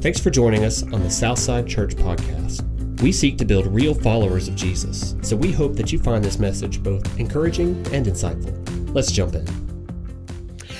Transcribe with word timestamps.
Thanks 0.00 0.20
for 0.20 0.30
joining 0.30 0.64
us 0.64 0.84
on 0.84 1.02
the 1.02 1.10
Southside 1.10 1.66
Church 1.66 1.96
Podcast. 1.96 2.62
We 3.02 3.10
seek 3.10 3.36
to 3.38 3.44
build 3.44 3.66
real 3.66 3.94
followers 3.94 4.46
of 4.46 4.54
Jesus, 4.54 5.16
so 5.22 5.34
we 5.34 5.50
hope 5.50 5.74
that 5.74 5.90
you 5.90 5.98
find 5.98 6.24
this 6.24 6.38
message 6.38 6.80
both 6.84 7.18
encouraging 7.18 7.70
and 7.92 8.06
insightful. 8.06 8.94
Let's 8.94 9.10
jump 9.10 9.34
in. 9.34 9.44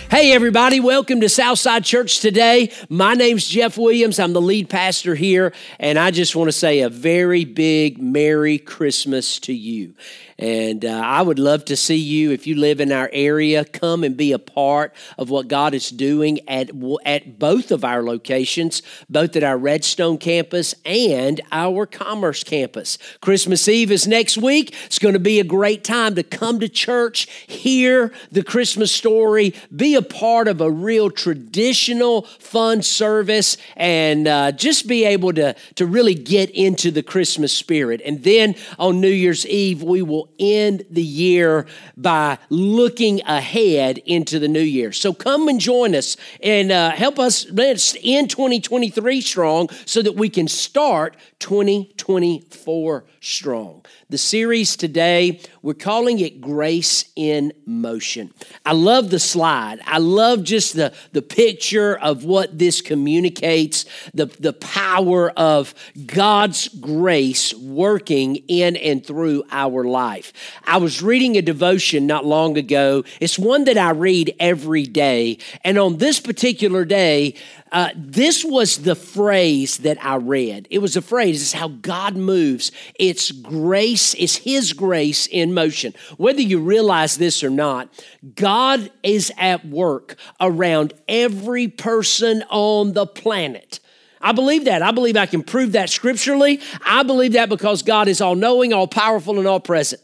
Hey, 0.08 0.32
everybody, 0.32 0.78
welcome 0.78 1.20
to 1.20 1.28
Southside 1.28 1.82
Church 1.84 2.20
today. 2.20 2.70
My 2.88 3.14
name's 3.14 3.48
Jeff 3.48 3.76
Williams. 3.76 4.20
I'm 4.20 4.34
the 4.34 4.40
lead 4.40 4.70
pastor 4.70 5.16
here, 5.16 5.52
and 5.80 5.98
I 5.98 6.12
just 6.12 6.36
want 6.36 6.46
to 6.46 6.52
say 6.52 6.82
a 6.82 6.88
very 6.88 7.44
big 7.44 8.00
Merry 8.00 8.58
Christmas 8.58 9.40
to 9.40 9.52
you. 9.52 9.94
And 10.38 10.84
uh, 10.84 11.02
I 11.04 11.22
would 11.22 11.40
love 11.40 11.64
to 11.64 11.76
see 11.76 11.96
you, 11.96 12.30
if 12.30 12.46
you 12.46 12.54
live 12.54 12.80
in 12.80 12.92
our 12.92 13.10
area, 13.12 13.64
come 13.64 14.04
and 14.04 14.16
be 14.16 14.30
a 14.30 14.38
part 14.38 14.94
of 15.16 15.30
what 15.30 15.48
God 15.48 15.74
is 15.74 15.90
doing 15.90 16.38
at, 16.48 16.70
at 17.04 17.40
both 17.40 17.72
of 17.72 17.84
our 17.84 18.04
locations, 18.04 18.82
both 19.10 19.34
at 19.34 19.42
our 19.42 19.58
Redstone 19.58 20.16
campus 20.18 20.76
and 20.84 21.40
our 21.50 21.86
Commerce 21.86 22.44
campus. 22.44 22.98
Christmas 23.20 23.66
Eve 23.66 23.90
is 23.90 24.06
next 24.06 24.38
week. 24.38 24.76
It's 24.86 25.00
going 25.00 25.14
to 25.14 25.18
be 25.20 25.40
a 25.40 25.44
great 25.44 25.82
time 25.82 26.14
to 26.14 26.22
come 26.22 26.60
to 26.60 26.68
church, 26.68 27.28
hear 27.48 28.12
the 28.30 28.44
Christmas 28.44 28.92
story, 28.92 29.54
be 29.74 29.96
a 29.96 30.02
part 30.02 30.46
of 30.46 30.60
a 30.60 30.70
real 30.70 31.10
traditional, 31.10 32.22
fun 32.22 32.82
service, 32.82 33.56
and 33.76 34.28
uh, 34.28 34.52
just 34.52 34.86
be 34.86 35.04
able 35.04 35.32
to, 35.32 35.56
to 35.74 35.84
really 35.84 36.14
get 36.14 36.50
into 36.50 36.92
the 36.92 37.02
Christmas 37.02 37.52
spirit. 37.52 38.00
And 38.04 38.22
then 38.22 38.54
on 38.78 39.00
New 39.00 39.08
Year's 39.08 39.44
Eve, 39.44 39.82
we 39.82 40.02
will 40.02 40.27
end 40.38 40.84
the 40.90 41.02
year 41.02 41.66
by 41.96 42.38
looking 42.48 43.20
ahead 43.22 43.98
into 43.98 44.38
the 44.38 44.48
new 44.48 44.60
year. 44.60 44.92
So 44.92 45.12
come 45.12 45.48
and 45.48 45.60
join 45.60 45.94
us 45.94 46.16
and 46.42 46.70
uh, 46.70 46.90
help 46.90 47.18
us 47.18 47.46
end 47.46 48.30
2023 48.30 49.20
strong 49.20 49.68
so 49.84 50.02
that 50.02 50.14
we 50.14 50.28
can 50.28 50.48
start 50.48 51.16
2024 51.38 53.04
strong. 53.20 53.84
The 54.10 54.18
series 54.18 54.76
today, 54.76 55.40
we're 55.62 55.74
calling 55.74 56.18
it 56.20 56.40
Grace 56.40 57.04
in 57.14 57.52
Motion. 57.66 58.32
I 58.64 58.72
love 58.72 59.10
the 59.10 59.18
slide. 59.18 59.80
I 59.84 59.98
love 59.98 60.42
just 60.44 60.74
the, 60.74 60.94
the 61.12 61.22
picture 61.22 61.96
of 61.98 62.24
what 62.24 62.58
this 62.58 62.80
communicates, 62.80 63.84
the, 64.14 64.26
the 64.26 64.52
power 64.54 65.30
of 65.30 65.74
God's 66.06 66.68
grace 66.68 67.54
working 67.54 68.36
in 68.48 68.76
and 68.76 69.04
through 69.04 69.44
our 69.50 69.84
life. 69.84 70.17
I 70.64 70.76
was 70.78 71.02
reading 71.02 71.36
a 71.36 71.42
devotion 71.42 72.06
not 72.06 72.24
long 72.24 72.56
ago. 72.56 73.04
It's 73.20 73.38
one 73.38 73.64
that 73.64 73.78
I 73.78 73.90
read 73.90 74.34
every 74.38 74.84
day. 74.84 75.38
And 75.64 75.78
on 75.78 75.98
this 75.98 76.20
particular 76.20 76.84
day, 76.84 77.34
uh, 77.72 77.90
this 77.96 78.44
was 78.44 78.78
the 78.78 78.94
phrase 78.94 79.78
that 79.78 80.02
I 80.04 80.16
read. 80.16 80.66
It 80.70 80.78
was 80.78 80.96
a 80.96 81.02
phrase, 81.02 81.42
it's 81.42 81.52
how 81.52 81.68
God 81.68 82.16
moves. 82.16 82.72
It's 82.98 83.30
grace, 83.30 84.14
it's 84.14 84.36
His 84.36 84.72
grace 84.72 85.26
in 85.26 85.54
motion. 85.54 85.94
Whether 86.16 86.42
you 86.42 86.60
realize 86.60 87.16
this 87.16 87.44
or 87.44 87.50
not, 87.50 87.88
God 88.34 88.90
is 89.02 89.32
at 89.36 89.66
work 89.66 90.16
around 90.40 90.94
every 91.08 91.68
person 91.68 92.42
on 92.50 92.92
the 92.92 93.06
planet. 93.06 93.80
I 94.20 94.32
believe 94.32 94.64
that. 94.64 94.82
I 94.82 94.90
believe 94.90 95.16
I 95.16 95.26
can 95.26 95.42
prove 95.42 95.72
that 95.72 95.90
scripturally. 95.90 96.60
I 96.84 97.02
believe 97.02 97.34
that 97.34 97.48
because 97.48 97.82
God 97.82 98.08
is 98.08 98.20
all 98.20 98.34
knowing, 98.34 98.72
all 98.72 98.88
powerful, 98.88 99.38
and 99.38 99.46
all 99.46 99.60
present. 99.60 100.02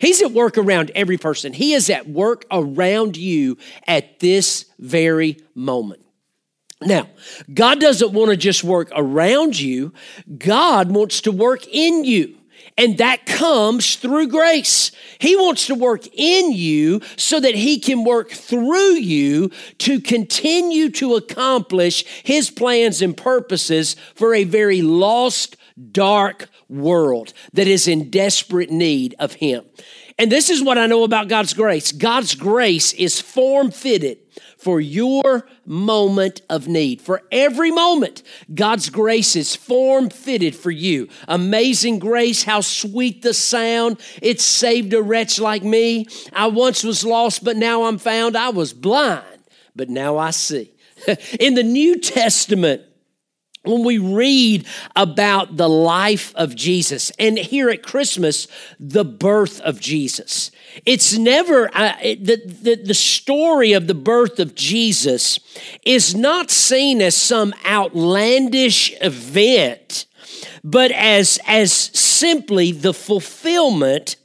He's 0.00 0.22
at 0.22 0.32
work 0.32 0.56
around 0.58 0.90
every 0.94 1.18
person. 1.18 1.52
He 1.52 1.74
is 1.74 1.90
at 1.90 2.08
work 2.08 2.46
around 2.50 3.16
you 3.16 3.58
at 3.86 4.18
this 4.18 4.64
very 4.78 5.36
moment. 5.54 6.02
Now, 6.82 7.08
God 7.52 7.80
doesn't 7.80 8.12
want 8.12 8.30
to 8.30 8.36
just 8.36 8.64
work 8.64 8.90
around 8.96 9.60
you, 9.60 9.92
God 10.38 10.90
wants 10.90 11.20
to 11.22 11.32
work 11.32 11.66
in 11.68 12.04
you. 12.04 12.36
And 12.78 12.96
that 12.96 13.26
comes 13.26 13.96
through 13.96 14.28
grace. 14.28 14.90
He 15.18 15.36
wants 15.36 15.66
to 15.66 15.74
work 15.74 16.06
in 16.14 16.52
you 16.52 17.02
so 17.16 17.38
that 17.38 17.54
He 17.54 17.78
can 17.78 18.04
work 18.04 18.30
through 18.30 18.94
you 18.94 19.50
to 19.78 20.00
continue 20.00 20.88
to 20.92 21.16
accomplish 21.16 22.04
His 22.22 22.50
plans 22.50 23.02
and 23.02 23.14
purposes 23.14 23.96
for 24.14 24.34
a 24.34 24.44
very 24.44 24.80
lost, 24.80 25.56
dark 25.92 26.48
world 26.68 27.32
that 27.52 27.66
is 27.66 27.88
in 27.88 28.10
desperate 28.10 28.70
need 28.70 29.14
of 29.18 29.34
Him. 29.34 29.64
And 30.18 30.30
this 30.30 30.50
is 30.50 30.62
what 30.62 30.76
I 30.76 30.86
know 30.86 31.04
about 31.04 31.28
God's 31.28 31.54
grace 31.54 31.92
God's 31.92 32.34
grace 32.34 32.92
is 32.92 33.20
form 33.20 33.70
fitted 33.70 34.18
for 34.58 34.78
your 34.78 35.48
moment 35.64 36.42
of 36.50 36.68
need. 36.68 37.00
For 37.00 37.22
every 37.32 37.70
moment, 37.70 38.22
God's 38.54 38.90
grace 38.90 39.34
is 39.34 39.56
form 39.56 40.10
fitted 40.10 40.54
for 40.54 40.70
you. 40.70 41.08
Amazing 41.26 41.98
grace, 41.98 42.42
how 42.42 42.60
sweet 42.60 43.22
the 43.22 43.32
sound. 43.32 43.98
It 44.20 44.38
saved 44.38 44.92
a 44.92 45.02
wretch 45.02 45.40
like 45.40 45.62
me. 45.62 46.06
I 46.34 46.48
once 46.48 46.84
was 46.84 47.02
lost, 47.02 47.42
but 47.42 47.56
now 47.56 47.84
I'm 47.84 47.96
found. 47.96 48.36
I 48.36 48.50
was 48.50 48.74
blind, 48.74 49.24
but 49.74 49.88
now 49.88 50.18
I 50.18 50.30
see. 50.30 50.70
In 51.40 51.54
the 51.54 51.62
New 51.62 51.98
Testament, 51.98 52.82
when 53.62 53.84
we 53.84 53.98
read 53.98 54.66
about 54.96 55.56
the 55.56 55.68
life 55.68 56.34
of 56.34 56.56
Jesus, 56.56 57.12
and 57.18 57.36
here 57.36 57.68
at 57.68 57.82
Christmas, 57.82 58.48
the 58.78 59.04
birth 59.04 59.60
of 59.60 59.80
Jesus, 59.80 60.50
it's 60.86 61.16
never, 61.18 61.68
uh, 61.74 61.94
the, 62.00 62.40
the, 62.46 62.76
the 62.76 62.94
story 62.94 63.72
of 63.72 63.86
the 63.86 63.94
birth 63.94 64.40
of 64.40 64.54
Jesus 64.54 65.38
is 65.84 66.14
not 66.14 66.50
seen 66.50 67.02
as 67.02 67.14
some 67.14 67.52
outlandish 67.66 68.94
event, 69.02 70.06
but 70.64 70.90
as, 70.92 71.38
as 71.46 71.72
simply 71.72 72.72
the 72.72 72.94
fulfillment 72.94 74.16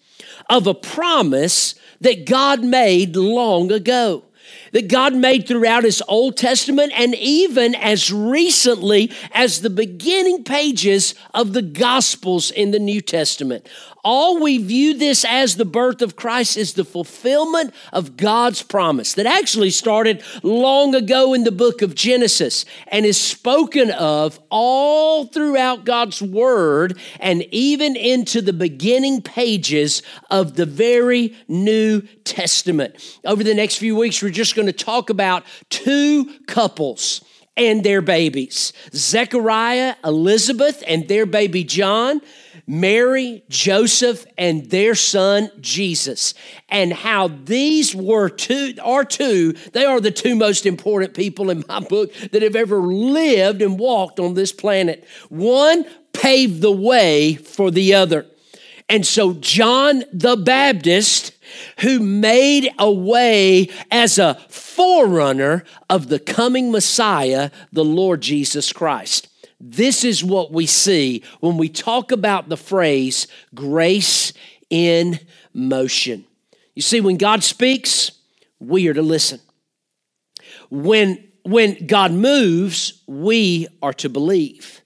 of 0.49 0.65
a 0.65 0.73
promise 0.73 1.75
that 1.99 2.25
God 2.25 2.63
made 2.63 3.17
long 3.17 3.71
ago 3.71 4.23
that 4.75 4.89
God 4.89 5.15
made 5.15 5.47
throughout 5.47 5.85
His 5.85 6.03
Old 6.05 6.35
Testament 6.35 6.91
and 6.97 7.15
even 7.15 7.75
as 7.75 8.11
recently 8.11 9.09
as 9.31 9.61
the 9.61 9.69
beginning 9.69 10.43
pages 10.43 11.15
of 11.33 11.53
the 11.53 11.61
Gospels 11.61 12.51
in 12.51 12.71
the 12.71 12.79
New 12.79 12.99
Testament 12.99 13.69
all 14.05 14.39
we 14.39 14.59
view 14.59 14.93
this 14.93 15.25
as 15.25 15.55
the 15.55 15.65
birth 15.65 16.03
of 16.03 16.15
Christ 16.15 16.55
is 16.57 16.73
the 16.73 16.85
fulfillment 16.85 17.73
of 17.91 18.15
God's 18.15 18.61
promise 18.61 19.15
that 19.15 19.25
actually 19.25 19.71
started 19.71 20.23
long 20.43 20.93
ago 20.93 21.33
in 21.33 21.43
the 21.43 21.51
book 21.51 21.81
of 21.81 21.95
Genesis 21.95 22.65
and 22.89 23.03
is 23.03 23.19
spoken 23.19 23.89
of 23.89 24.39
all 24.51 25.25
throughout 25.25 25.85
God's 25.85 26.21
Word 26.21 26.99
and 27.19 27.41
even 27.51 27.95
into 27.95 28.43
the 28.43 28.53
beginning 28.53 29.23
pages 29.23 30.03
of 30.29 30.55
the 30.55 30.67
very 30.67 31.35
New 31.47 32.01
Testament. 32.23 33.19
Over 33.25 33.43
the 33.43 33.55
next 33.55 33.77
few 33.77 33.95
weeks, 33.95 34.21
we're 34.21 34.29
just 34.29 34.55
going 34.55 34.67
to 34.67 34.73
talk 34.73 35.09
about 35.09 35.43
two 35.69 36.31
couples 36.45 37.25
and 37.57 37.83
their 37.83 38.01
babies 38.01 38.73
Zechariah, 38.93 39.95
Elizabeth, 40.03 40.83
and 40.87 41.07
their 41.07 41.25
baby 41.25 41.63
John. 41.63 42.21
Mary, 42.67 43.43
Joseph, 43.47 44.25
and 44.37 44.69
their 44.71 44.95
son 44.95 45.51
Jesus, 45.59 46.33
and 46.69 46.91
how 46.91 47.27
these 47.27 47.95
were 47.95 48.29
two, 48.29 48.73
are 48.81 49.05
two, 49.05 49.53
they 49.73 49.85
are 49.85 49.99
the 49.99 50.11
two 50.11 50.35
most 50.35 50.65
important 50.65 51.13
people 51.13 51.49
in 51.49 51.63
my 51.67 51.79
book 51.79 52.11
that 52.31 52.41
have 52.41 52.55
ever 52.55 52.77
lived 52.77 53.61
and 53.61 53.77
walked 53.77 54.19
on 54.19 54.33
this 54.33 54.51
planet. 54.51 55.07
One 55.29 55.85
paved 56.13 56.61
the 56.61 56.71
way 56.71 57.35
for 57.35 57.69
the 57.69 57.93
other. 57.93 58.25
And 58.87 59.05
so, 59.05 59.33
John 59.33 60.03
the 60.13 60.37
Baptist, 60.37 61.33
who 61.79 61.99
made 61.99 62.69
a 62.77 62.91
way 62.91 63.69
as 63.89 64.19
a 64.19 64.35
forerunner 64.49 65.63
of 65.89 66.09
the 66.09 66.19
coming 66.19 66.71
Messiah, 66.71 67.49
the 67.71 67.85
Lord 67.85 68.21
Jesus 68.21 68.71
Christ. 68.71 69.27
This 69.59 70.03
is 70.03 70.23
what 70.23 70.51
we 70.51 70.65
see 70.65 71.23
when 71.39 71.57
we 71.57 71.69
talk 71.69 72.11
about 72.11 72.49
the 72.49 72.57
phrase 72.57 73.27
grace 73.53 74.33
in 74.69 75.19
motion. 75.53 76.25
You 76.75 76.81
see, 76.81 76.99
when 76.99 77.17
God 77.17 77.43
speaks, 77.43 78.11
we 78.59 78.87
are 78.87 78.93
to 78.93 79.01
listen. 79.01 79.39
When, 80.69 81.23
when 81.43 81.87
God 81.87 82.11
moves, 82.11 83.01
we 83.07 83.67
are 83.81 83.93
to 83.93 84.09
believe. 84.09 84.81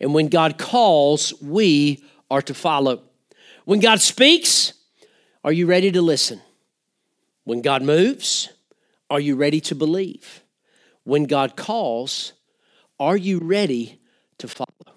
And 0.00 0.14
when 0.14 0.28
God 0.28 0.58
calls, 0.58 1.34
we 1.42 2.04
are 2.30 2.42
to 2.42 2.54
follow. 2.54 3.02
When 3.64 3.80
God 3.80 4.00
speaks, 4.00 4.74
are 5.42 5.52
you 5.52 5.66
ready 5.66 5.90
to 5.90 6.02
listen? 6.02 6.40
When 7.44 7.62
God 7.62 7.82
moves, 7.82 8.48
are 9.10 9.20
you 9.20 9.36
ready 9.36 9.60
to 9.62 9.74
believe? 9.74 10.42
When 11.04 11.24
God 11.24 11.56
calls, 11.56 12.32
are 12.98 13.16
you 13.16 13.38
ready 13.38 14.00
to 14.38 14.48
follow. 14.48 14.96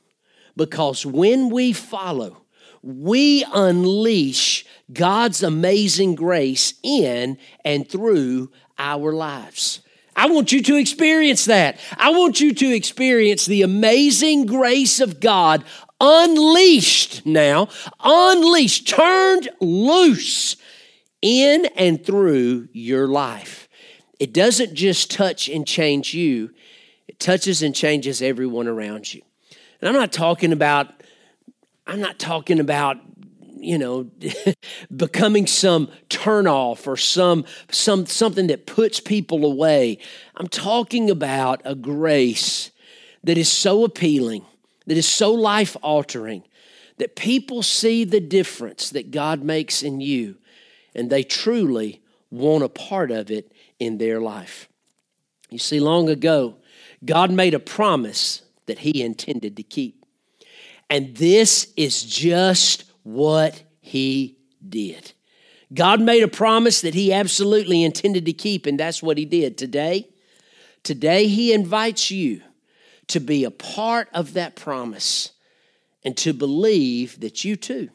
Because 0.55 1.05
when 1.05 1.49
we 1.49 1.73
follow, 1.73 2.43
we 2.81 3.45
unleash 3.53 4.65
God's 4.91 5.43
amazing 5.43 6.15
grace 6.15 6.73
in 6.83 7.37
and 7.63 7.87
through 7.89 8.51
our 8.77 9.13
lives. 9.13 9.81
I 10.15 10.27
want 10.27 10.51
you 10.51 10.63
to 10.63 10.75
experience 10.77 11.45
that. 11.45 11.79
I 11.97 12.09
want 12.09 12.41
you 12.41 12.53
to 12.53 12.73
experience 12.73 13.45
the 13.45 13.61
amazing 13.61 14.47
grace 14.47 14.99
of 14.99 15.19
God 15.19 15.63
unleashed 15.99 17.25
now, 17.25 17.69
unleashed, 17.99 18.87
turned 18.87 19.49
loose 19.59 20.55
in 21.21 21.65
and 21.75 22.03
through 22.03 22.67
your 22.71 23.07
life. 23.07 23.67
It 24.19 24.33
doesn't 24.33 24.73
just 24.73 25.11
touch 25.11 25.49
and 25.49 25.67
change 25.67 26.13
you, 26.13 26.51
it 27.07 27.19
touches 27.19 27.61
and 27.61 27.75
changes 27.75 28.21
everyone 28.21 28.67
around 28.67 29.13
you. 29.13 29.21
And 29.81 29.89
I'm 29.89 29.95
not 29.95 30.11
talking 30.11 30.51
about, 30.51 30.87
I'm 31.85 31.99
not 31.99 32.19
talking 32.19 32.59
about 32.59 32.97
you 33.59 33.77
know 33.77 34.09
becoming 34.95 35.47
some 35.47 35.89
turnoff 36.09 36.87
or 36.87 36.97
some 36.97 37.45
some 37.71 38.05
something 38.05 38.47
that 38.47 38.65
puts 38.65 38.99
people 38.99 39.45
away. 39.45 39.97
I'm 40.35 40.47
talking 40.47 41.09
about 41.09 41.61
a 41.65 41.75
grace 41.75 42.71
that 43.23 43.37
is 43.37 43.51
so 43.51 43.83
appealing 43.83 44.45
that 44.85 44.97
is 44.97 45.07
so 45.07 45.33
life 45.33 45.75
altering 45.81 46.43
that 46.97 47.15
people 47.15 47.61
see 47.61 48.03
the 48.03 48.19
difference 48.19 48.89
that 48.91 49.11
god 49.11 49.43
makes 49.43 49.83
in 49.83 49.99
you 49.99 50.37
and 50.95 51.09
they 51.09 51.23
truly 51.23 52.01
want 52.31 52.63
a 52.63 52.69
part 52.69 53.11
of 53.11 53.29
it 53.29 53.51
in 53.79 53.97
their 53.97 54.19
life. 54.19 54.67
You 55.49 55.59
see 55.59 55.79
long 55.79 56.09
ago 56.09 56.55
god 57.03 57.31
made 57.31 57.53
a 57.53 57.59
promise 57.59 58.41
that 58.67 58.79
he 58.79 59.01
intended 59.01 59.57
to 59.57 59.63
keep 59.63 60.05
and 60.89 61.15
this 61.15 61.73
is 61.75 62.03
just 62.03 62.85
what 63.03 63.61
he 63.79 64.37
did. 64.67 65.13
God 65.73 65.99
made 65.99 66.23
a 66.23 66.29
promise 66.29 66.81
that 66.81 66.93
he 66.93 67.11
absolutely 67.11 67.83
intended 67.83 68.25
to 68.25 68.33
keep, 68.33 68.65
and 68.65 68.79
that's 68.79 69.03
what 69.03 69.17
he 69.17 69.25
did. 69.25 69.57
Today, 69.57 70.07
today 70.83 71.27
he 71.27 71.51
invites 71.51 72.09
you 72.09 72.41
to 73.07 73.19
be 73.19 73.43
a 73.43 73.51
part 73.51 74.07
of 74.13 74.33
that 74.33 74.55
promise 74.55 75.31
and 76.03 76.15
to 76.17 76.33
believe 76.33 77.19
that 77.19 77.43
you 77.43 77.55
too 77.55 77.89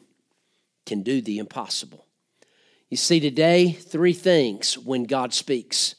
can 0.85 1.01
do 1.01 1.21
the 1.21 1.39
impossible. 1.39 2.05
You 2.89 2.97
see, 2.97 3.19
today, 3.19 3.71
three 3.71 4.13
things 4.13 4.77
when 4.77 5.05
God 5.05 5.33
speaks. 5.33 5.95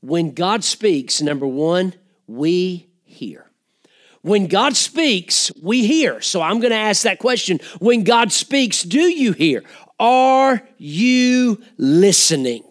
When 0.00 0.34
God 0.34 0.62
speaks, 0.62 1.22
number 1.22 1.46
one, 1.46 1.94
we 2.26 2.88
hear. 3.04 3.47
When 4.28 4.46
God 4.46 4.76
speaks, 4.76 5.50
we 5.62 5.86
hear. 5.86 6.20
So 6.20 6.42
I'm 6.42 6.60
going 6.60 6.70
to 6.70 6.76
ask 6.76 7.02
that 7.04 7.18
question. 7.18 7.60
When 7.78 8.04
God 8.04 8.30
speaks, 8.30 8.82
do 8.82 9.00
you 9.00 9.32
hear? 9.32 9.64
Are 9.98 10.60
you 10.76 11.62
listening? 11.78 12.64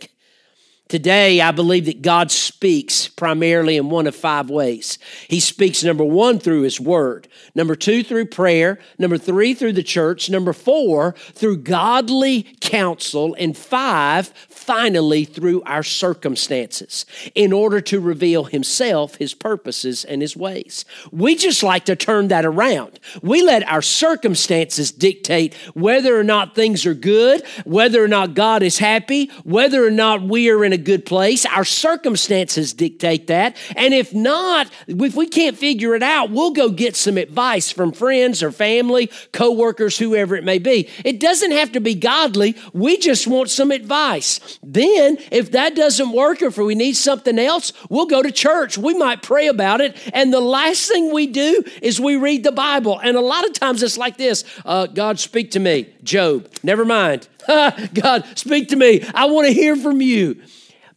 Today, 0.87 1.41
I 1.41 1.51
believe 1.51 1.85
that 1.87 2.01
God 2.01 2.31
speaks 2.31 3.09
primarily 3.09 3.75
in 3.75 3.89
one 3.89 4.05
of 4.07 4.15
five 4.15 4.49
ways. 4.49 4.99
He 5.27 5.39
speaks, 5.39 5.83
number 5.83 6.05
one, 6.05 6.39
through 6.39 6.61
His 6.61 6.79
Word, 6.79 7.27
number 7.55 7.75
two, 7.75 8.03
through 8.03 8.27
prayer, 8.27 8.79
number 8.97 9.17
three, 9.17 9.53
through 9.53 9.73
the 9.73 9.83
church, 9.83 10.29
number 10.29 10.53
four, 10.53 11.13
through 11.33 11.57
godly 11.57 12.43
counsel, 12.61 13.35
and 13.37 13.57
five, 13.57 14.27
finally, 14.67 15.23
through 15.23 15.63
our 15.63 15.81
circumstances 15.81 17.05
in 17.33 17.53
order 17.53 17.79
to 17.79 18.01
reveal 18.01 18.43
Himself, 18.43 19.15
His 19.15 19.33
purposes, 19.33 20.03
and 20.03 20.21
His 20.21 20.35
ways. 20.35 20.83
We 21.09 21.35
just 21.35 21.63
like 21.63 21.85
to 21.85 21.95
turn 21.95 22.27
that 22.27 22.45
around. 22.45 22.99
We 23.23 23.41
let 23.41 23.67
our 23.67 23.81
circumstances 23.81 24.91
dictate 24.91 25.55
whether 25.73 26.19
or 26.19 26.23
not 26.23 26.53
things 26.53 26.85
are 26.85 26.93
good, 26.93 27.43
whether 27.63 28.03
or 28.03 28.09
not 28.09 28.33
God 28.33 28.61
is 28.61 28.77
happy, 28.77 29.31
whether 29.45 29.85
or 29.85 29.91
not 29.91 30.21
we 30.21 30.49
are 30.49 30.65
in 30.65 30.73
a 30.73 30.77
good 30.77 31.05
place. 31.05 31.45
Our 31.45 31.63
circumstances 31.63 32.73
dictate 32.73 33.27
that. 33.27 33.55
And 33.77 33.93
if 33.93 34.13
not, 34.13 34.69
if 34.87 35.15
we 35.15 35.27
can't 35.27 35.57
figure 35.57 35.95
it 35.95 36.03
out, 36.03 36.29
we'll 36.29 36.51
go 36.51 36.69
get 36.69 36.97
some 36.97 37.17
advice 37.17 37.71
from 37.71 37.93
friends 37.93 38.43
or 38.43 38.51
family, 38.51 39.09
coworkers, 39.31 39.97
whoever 39.97 40.35
it 40.35 40.43
may 40.43 40.59
be. 40.59 40.89
It 41.05 41.21
doesn't 41.21 41.51
have 41.51 41.71
to 41.71 41.79
be 41.79 41.95
godly. 41.95 42.57
We 42.73 42.97
just 42.97 43.27
want 43.27 43.49
some 43.49 43.71
advice. 43.71 44.56
Then, 44.63 45.17
if 45.31 45.51
that 45.51 45.75
doesn't 45.75 46.11
work 46.11 46.41
or 46.41 46.47
if 46.47 46.57
we 46.57 46.73
need 46.73 46.93
something 46.93 47.37
else, 47.37 47.73
we'll 47.89 48.07
go 48.07 48.23
to 48.23 48.31
church. 48.31 48.77
We 48.77 48.95
might 48.95 49.21
pray 49.21 49.47
about 49.47 49.81
it. 49.81 49.95
And 50.13 50.33
the 50.33 50.41
last 50.41 50.87
thing 50.89 51.13
we 51.13 51.27
do 51.27 51.63
is 51.81 51.99
we 51.99 52.15
read 52.15 52.43
the 52.43 52.51
Bible. 52.51 52.99
And 52.99 53.15
a 53.15 53.21
lot 53.21 53.45
of 53.45 53.53
times 53.53 53.83
it's 53.83 53.97
like 53.97 54.17
this 54.17 54.43
uh, 54.65 54.87
God, 54.87 55.19
speak 55.19 55.51
to 55.51 55.59
me. 55.59 55.93
Job, 56.03 56.49
never 56.63 56.85
mind. 56.85 57.27
God, 57.47 58.25
speak 58.35 58.69
to 58.69 58.75
me. 58.75 59.03
I 59.13 59.25
want 59.25 59.47
to 59.47 59.53
hear 59.53 59.75
from 59.75 60.01
you. 60.01 60.41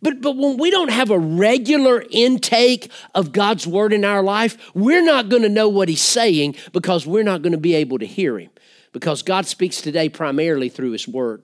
But, 0.03 0.23
but 0.23 0.37
when 0.37 0.57
we 0.57 0.71
don't 0.71 0.91
have 0.91 1.11
a 1.11 1.19
regular 1.19 2.03
intake 2.11 2.91
of 3.15 3.33
God's 3.33 3.67
word 3.67 3.93
in 3.93 4.05
our 4.05 4.23
life, 4.23 4.57
we're 4.75 5.05
not 5.05 5.29
going 5.29 5.43
to 5.43 5.49
know 5.49 5.69
what 5.69 5.89
he's 5.89 6.01
saying 6.01 6.57
because 6.73 7.07
we're 7.07 7.23
not 7.23 7.43
going 7.43 7.53
to 7.53 7.59
be 7.59 7.75
able 7.75 7.99
to 7.99 8.07
hear 8.07 8.39
him 8.39 8.51
because 8.93 9.23
God 9.23 9.47
speaks 9.47 9.83
today 9.83 10.09
primarily 10.09 10.71
through 10.71 10.93
his 10.93 11.07
word. 11.07 11.43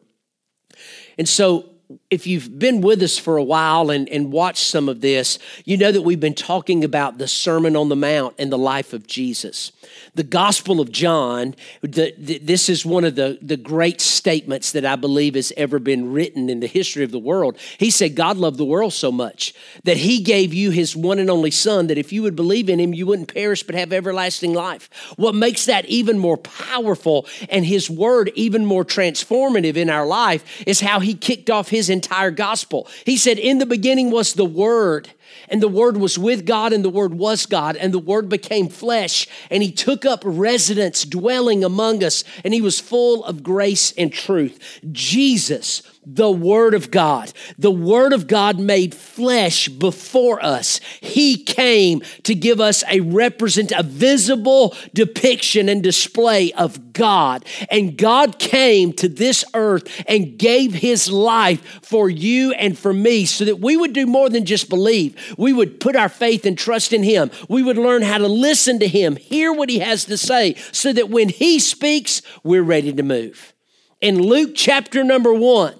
And 1.19 1.29
so 1.29 1.75
if 2.11 2.27
you've 2.27 2.59
been 2.59 2.81
with 2.81 3.03
us 3.03 3.17
for 3.19 3.37
a 3.37 3.43
while 3.43 3.91
and, 3.91 4.09
and 4.09 4.33
watched 4.33 4.65
some 4.67 4.88
of 4.88 5.00
this, 5.00 5.38
you 5.65 5.77
know 5.77 5.93
that 5.93 6.03
we've 6.03 6.21
been 6.21 6.35
talking 6.35 6.85
about 6.85 7.19
the 7.19 7.29
Sermon 7.29 7.77
on 7.77 7.88
the 7.88 7.97
Mount 7.97 8.35
and 8.38 8.50
the 8.50 8.59
life 8.59 8.93
of 8.93 9.06
Jesus. 9.06 9.73
The 10.15 10.25
Gospel 10.25 10.81
of 10.81 10.91
John, 10.91 11.55
the, 11.83 12.12
the, 12.19 12.38
this 12.38 12.69
is 12.69 12.85
one 12.85 13.05
of 13.05 13.15
the, 13.15 13.38
the 13.41 13.56
great 13.56 14.00
statements 14.00 14.73
that 14.73 14.85
I 14.85 14.97
believe 14.97 15.35
has 15.35 15.53
ever 15.56 15.79
been 15.79 16.12
written 16.12 16.50
in 16.50 16.61
the 16.61 16.67
history 16.67 17.05
of 17.05 17.12
the 17.12 17.19
world. 17.19 17.56
He 17.79 17.91
said, 17.91 18.17
God 18.17 18.37
loved 18.37 18.59
the 18.59 18.65
world 18.65 18.93
so 18.93 19.12
much 19.12 19.55
that 19.85 19.97
he 19.97 20.23
gave 20.23 20.53
you 20.53 20.71
his 20.71 20.97
one 20.97 21.19
and 21.19 21.31
only 21.31 21.50
Son, 21.50 21.87
that 21.87 21.99
if 21.99 22.12
you 22.12 22.23
would 22.23 22.37
believe 22.37 22.69
in 22.69 22.81
him, 22.81 22.94
you 22.94 23.06
wouldn't 23.06 23.32
perish 23.32 23.62
but 23.62 23.75
have 23.75 23.93
everlasting 23.93 24.55
life. 24.55 24.89
What 25.17 25.35
makes 25.35 25.67
that 25.67 25.85
even 25.85 26.19
more 26.19 26.37
powerful 26.37 27.27
and 27.49 27.65
his 27.65 27.89
word 27.89 28.32
even 28.35 28.65
more 28.65 28.85
transformative 28.85 29.77
in 29.77 29.91
our 29.91 30.06
life 30.06 30.65
is 30.67 30.81
how 30.81 31.00
he 31.00 31.15
kicked 31.15 31.50
off 31.50 31.69
his 31.76 31.88
entire 31.88 32.31
gospel. 32.31 32.88
He 33.05 33.17
said, 33.17 33.38
In 33.38 33.58
the 33.58 33.67
beginning 33.67 34.11
was 34.11 34.34
the 34.34 34.44
Word, 34.44 35.11
and 35.48 35.62
the 35.62 35.69
Word 35.69 35.96
was 35.96 36.19
with 36.19 36.46
God, 36.46 36.72
and 36.72 36.84
the 36.84 36.90
Word 36.90 37.14
was 37.14 37.46
God, 37.46 37.76
and 37.76 37.93
the 37.93 37.98
Word 37.98 38.28
became 38.28 38.69
flesh, 38.69 39.26
and 39.50 39.62
He 39.62 39.72
took 39.72 40.04
up 40.04 40.22
residence 40.25 41.04
dwelling 41.04 41.64
among 41.64 42.02
us, 42.02 42.25
and 42.44 42.52
He 42.52 42.60
was 42.60 42.81
full 42.81 43.25
of 43.25 43.43
grace 43.43 43.93
and 43.93 44.12
truth. 44.12 44.81
Jesus 44.93 45.82
the 46.06 46.31
Word 46.31 46.72
of 46.75 46.93
God. 46.93 47.32
The 47.58 47.70
Word 47.70 48.12
of 48.12 48.28
God 48.28 48.60
made 48.60 48.94
flesh 48.94 49.69
before 49.69 50.43
us. 50.43 50.78
He 51.00 51.37
came 51.37 52.00
to 52.22 52.34
give 52.34 52.60
us 52.60 52.84
a 52.88 53.00
represent, 53.00 53.72
a 53.72 53.82
visible 53.82 54.76
depiction 54.94 55.69
and 55.69 55.82
display 55.82 56.53
of 56.53 56.93
God. 56.93 57.44
And 57.70 57.98
God 57.98 58.38
came 58.38 58.93
to 58.94 59.08
this 59.08 59.44
earth 59.53 60.05
and 60.06 60.38
gave 60.38 60.74
His 60.74 61.10
life 61.10 61.81
for 61.82 62.08
you 62.08 62.53
and 62.53 62.79
for 62.79 62.93
me 62.93 63.24
so 63.24 63.44
that 63.44 63.58
we 63.58 63.76
would 63.76 63.93
do 63.93 64.06
more 64.06 64.31
than 64.31 64.44
just 64.44 64.69
believe. 64.69 65.34
We 65.36 65.52
would 65.52 65.81
put 65.81 65.96
our 65.96 66.08
faith 66.08 66.46
and 66.46 66.56
trust 66.56 66.93
in 66.93 67.02
Him. 67.02 67.31
We 67.48 67.62
would 67.62 67.78
learn 67.78 68.02
how 68.02 68.19
to 68.19 68.28
listen 68.28 68.78
to 68.81 68.88
Him, 68.88 69.16
hear 69.16 69.52
what 69.52 69.69
He 69.69 69.78
has 69.81 70.05
to 70.06 70.16
say, 70.16 70.55
so 70.72 70.93
that 70.93 71.10
when 71.10 71.28
He 71.28 71.58
speaks, 71.58 72.22
we're 72.43 72.62
ready 72.62 72.93
to 72.93 73.02
move. 73.02 73.52
In 74.00 74.20
Luke 74.20 74.52
chapter 74.55 75.02
number 75.02 75.32
one, 75.32 75.74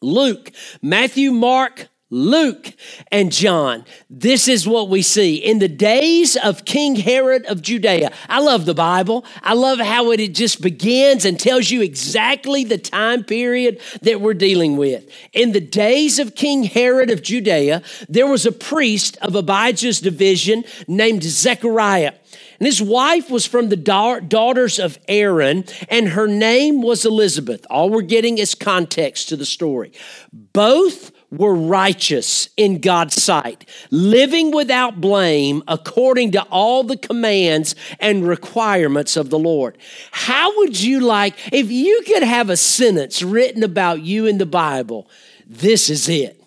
Luke, 0.00 0.50
Matthew, 0.80 1.32
Mark, 1.32 1.88
Luke, 2.12 2.74
and 3.10 3.32
John. 3.32 3.86
This 4.10 4.46
is 4.46 4.68
what 4.68 4.90
we 4.90 5.00
see. 5.00 5.36
In 5.36 5.60
the 5.60 5.68
days 5.68 6.36
of 6.36 6.66
King 6.66 6.94
Herod 6.94 7.46
of 7.46 7.62
Judea, 7.62 8.12
I 8.28 8.40
love 8.40 8.66
the 8.66 8.74
Bible. 8.74 9.24
I 9.42 9.54
love 9.54 9.78
how 9.78 10.10
it 10.10 10.34
just 10.34 10.60
begins 10.60 11.24
and 11.24 11.40
tells 11.40 11.70
you 11.70 11.80
exactly 11.80 12.64
the 12.64 12.76
time 12.76 13.24
period 13.24 13.80
that 14.02 14.20
we're 14.20 14.34
dealing 14.34 14.76
with. 14.76 15.10
In 15.32 15.52
the 15.52 15.60
days 15.60 16.18
of 16.18 16.34
King 16.34 16.64
Herod 16.64 17.10
of 17.10 17.22
Judea, 17.22 17.82
there 18.10 18.26
was 18.26 18.44
a 18.44 18.52
priest 18.52 19.16
of 19.22 19.34
Abijah's 19.34 20.00
division 20.00 20.64
named 20.86 21.22
Zechariah. 21.22 22.12
And 22.58 22.66
his 22.66 22.82
wife 22.82 23.30
was 23.30 23.46
from 23.46 23.70
the 23.70 23.76
daughters 23.76 24.78
of 24.78 24.98
Aaron, 25.08 25.64
and 25.88 26.08
her 26.08 26.28
name 26.28 26.82
was 26.82 27.06
Elizabeth. 27.06 27.66
All 27.70 27.88
we're 27.88 28.02
getting 28.02 28.36
is 28.36 28.54
context 28.54 29.30
to 29.30 29.36
the 29.36 29.46
story. 29.46 29.92
Both 30.30 31.10
were 31.32 31.54
righteous 31.54 32.48
in 32.56 32.78
God's 32.78 33.20
sight, 33.20 33.68
living 33.90 34.52
without 34.52 35.00
blame 35.00 35.62
according 35.66 36.30
to 36.32 36.42
all 36.44 36.84
the 36.84 36.96
commands 36.96 37.74
and 37.98 38.28
requirements 38.28 39.16
of 39.16 39.30
the 39.30 39.38
Lord. 39.38 39.78
How 40.12 40.56
would 40.58 40.80
you 40.80 41.00
like, 41.00 41.34
if 41.52 41.70
you 41.70 42.02
could 42.06 42.22
have 42.22 42.50
a 42.50 42.56
sentence 42.56 43.22
written 43.22 43.62
about 43.62 44.02
you 44.02 44.26
in 44.26 44.38
the 44.38 44.46
Bible, 44.46 45.08
this 45.46 45.88
is 45.88 46.08
it. 46.08 46.38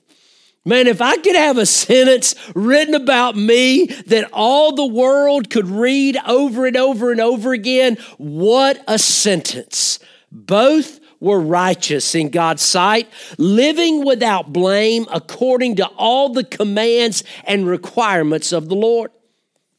Man, 0.67 0.87
if 0.87 0.99
I 0.99 1.17
could 1.17 1.35
have 1.35 1.59
a 1.59 1.65
sentence 1.65 2.33
written 2.55 2.95
about 2.95 3.35
me 3.35 3.85
that 4.07 4.29
all 4.33 4.75
the 4.75 4.85
world 4.85 5.51
could 5.51 5.67
read 5.67 6.17
over 6.27 6.65
and 6.65 6.75
over 6.75 7.11
and 7.11 7.21
over 7.21 7.53
again, 7.53 7.97
what 8.17 8.83
a 8.87 8.97
sentence. 8.97 9.99
Both 10.31 10.99
were 11.25 11.39
righteous 11.39 12.13
in 12.13 12.29
God's 12.29 12.61
sight, 12.61 13.09
living 13.39 14.05
without 14.05 14.53
blame 14.53 15.07
according 15.11 15.75
to 15.77 15.87
all 15.97 16.29
the 16.29 16.43
commands 16.43 17.23
and 17.45 17.67
requirements 17.67 18.51
of 18.51 18.69
the 18.69 18.75
Lord. 18.75 19.09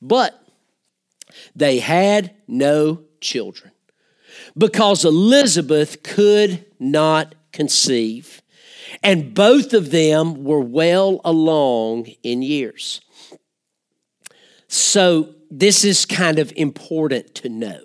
But 0.02 0.42
they 1.54 1.78
had 1.78 2.34
no 2.48 3.04
children 3.20 3.70
because 4.58 5.04
Elizabeth 5.04 6.02
could 6.02 6.64
not 6.80 7.36
conceive, 7.52 8.42
and 9.00 9.32
both 9.32 9.72
of 9.72 9.92
them 9.92 10.42
were 10.42 10.60
well 10.60 11.20
along 11.24 12.06
in 12.24 12.42
years. 12.42 13.00
So, 14.66 15.32
this 15.48 15.84
is 15.84 16.04
kind 16.04 16.40
of 16.40 16.52
important 16.56 17.36
to 17.36 17.48
know. 17.48 17.82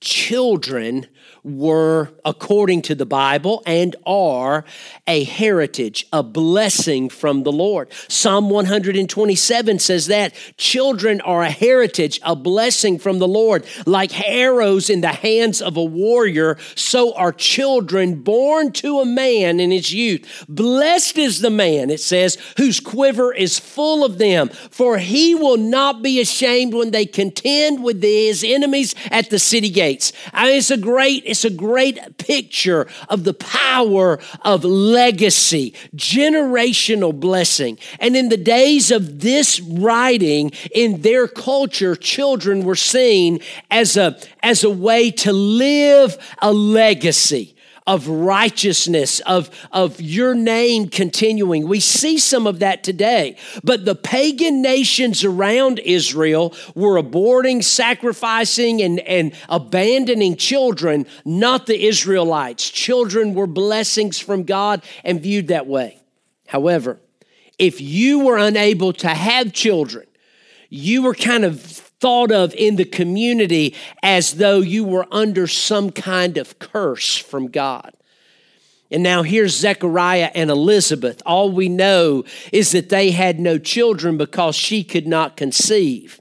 Children 0.00 1.08
were, 1.42 2.10
according 2.24 2.82
to 2.82 2.94
the 2.94 3.06
Bible, 3.06 3.62
and 3.66 3.96
are 4.06 4.64
a 5.06 5.24
heritage, 5.24 6.06
a 6.12 6.22
blessing 6.22 7.08
from 7.08 7.42
the 7.42 7.52
Lord. 7.52 7.88
Psalm 8.08 8.50
127 8.50 9.78
says 9.78 10.06
that 10.06 10.34
children 10.56 11.20
are 11.22 11.42
a 11.42 11.50
heritage, 11.50 12.20
a 12.22 12.36
blessing 12.36 12.98
from 12.98 13.18
the 13.18 13.28
Lord. 13.28 13.64
Like 13.86 14.20
arrows 14.28 14.90
in 14.90 15.00
the 15.00 15.08
hands 15.08 15.62
of 15.62 15.76
a 15.76 15.84
warrior, 15.84 16.58
so 16.74 17.14
are 17.14 17.32
children 17.32 18.22
born 18.22 18.72
to 18.72 19.00
a 19.00 19.06
man 19.06 19.60
in 19.60 19.70
his 19.70 19.92
youth. 19.92 20.44
Blessed 20.48 21.18
is 21.18 21.40
the 21.40 21.50
man, 21.50 21.90
it 21.90 22.00
says, 22.00 22.36
whose 22.56 22.80
quiver 22.80 23.32
is 23.32 23.58
full 23.58 24.04
of 24.04 24.18
them, 24.18 24.48
for 24.70 24.98
he 24.98 25.34
will 25.34 25.56
not 25.56 26.02
be 26.02 26.20
ashamed 26.20 26.74
when 26.74 26.90
they 26.90 27.06
contend 27.06 27.82
with 27.82 28.02
his 28.02 28.44
enemies 28.44 28.94
at 29.10 29.30
the 29.30 29.38
city 29.38 29.70
gates. 29.70 30.12
I 30.32 30.46
mean, 30.46 30.56
it's 30.56 30.70
a 30.70 30.76
great 30.76 31.24
it's 31.30 31.44
a 31.44 31.50
great 31.50 32.18
picture 32.18 32.88
of 33.08 33.22
the 33.22 33.34
power 33.34 34.18
of 34.42 34.64
legacy, 34.64 35.74
generational 35.94 37.18
blessing. 37.18 37.78
And 38.00 38.16
in 38.16 38.30
the 38.30 38.36
days 38.36 38.90
of 38.90 39.20
this 39.20 39.60
writing, 39.60 40.50
in 40.74 41.02
their 41.02 41.28
culture, 41.28 41.94
children 41.94 42.64
were 42.64 42.74
seen 42.74 43.38
as 43.70 43.96
a, 43.96 44.18
as 44.42 44.64
a 44.64 44.70
way 44.70 45.12
to 45.12 45.32
live 45.32 46.18
a 46.42 46.52
legacy 46.52 47.54
of 47.90 48.06
righteousness, 48.06 49.18
of, 49.26 49.50
of 49.72 50.00
your 50.00 50.32
name 50.32 50.88
continuing. 50.88 51.66
We 51.66 51.80
see 51.80 52.18
some 52.18 52.46
of 52.46 52.60
that 52.60 52.84
today. 52.84 53.36
But 53.64 53.84
the 53.84 53.96
pagan 53.96 54.62
nations 54.62 55.24
around 55.24 55.80
Israel 55.80 56.54
were 56.76 57.02
aborting, 57.02 57.64
sacrificing, 57.64 58.80
and, 58.80 59.00
and 59.00 59.32
abandoning 59.48 60.36
children, 60.36 61.04
not 61.24 61.66
the 61.66 61.84
Israelites. 61.84 62.70
Children 62.70 63.34
were 63.34 63.48
blessings 63.48 64.20
from 64.20 64.44
God 64.44 64.84
and 65.02 65.20
viewed 65.20 65.48
that 65.48 65.66
way. 65.66 65.98
However, 66.46 67.00
if 67.58 67.80
you 67.80 68.20
were 68.20 68.38
unable 68.38 68.92
to 68.92 69.08
have 69.08 69.52
children, 69.52 70.06
you 70.68 71.02
were 71.02 71.14
kind 71.14 71.44
of 71.44 71.89
thought 72.00 72.32
of 72.32 72.54
in 72.54 72.76
the 72.76 72.84
community 72.84 73.74
as 74.02 74.34
though 74.34 74.58
you 74.58 74.84
were 74.84 75.06
under 75.10 75.46
some 75.46 75.90
kind 75.90 76.38
of 76.38 76.58
curse 76.58 77.16
from 77.16 77.48
God. 77.48 77.92
And 78.90 79.02
now 79.02 79.22
here's 79.22 79.56
Zechariah 79.56 80.30
and 80.34 80.50
Elizabeth. 80.50 81.22
All 81.24 81.52
we 81.52 81.68
know 81.68 82.24
is 82.52 82.72
that 82.72 82.88
they 82.88 83.12
had 83.12 83.38
no 83.38 83.56
children 83.56 84.16
because 84.16 84.56
she 84.56 84.82
could 84.82 85.06
not 85.06 85.36
conceive. 85.36 86.20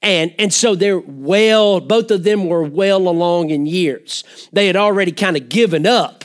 And, 0.00 0.34
and 0.38 0.52
so 0.52 0.74
they're 0.74 0.98
well, 0.98 1.80
both 1.80 2.10
of 2.10 2.24
them 2.24 2.46
were 2.46 2.62
well 2.62 3.08
along 3.08 3.50
in 3.50 3.66
years. 3.66 4.22
They 4.52 4.66
had 4.66 4.76
already 4.76 5.12
kind 5.12 5.36
of 5.36 5.48
given 5.48 5.86
up, 5.86 6.24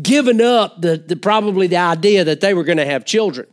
given 0.00 0.40
up 0.40 0.82
the, 0.82 0.98
the 0.98 1.16
probably 1.16 1.66
the 1.66 1.78
idea 1.78 2.22
that 2.24 2.40
they 2.40 2.54
were 2.54 2.64
going 2.64 2.78
to 2.78 2.86
have 2.86 3.04
children. 3.04 3.46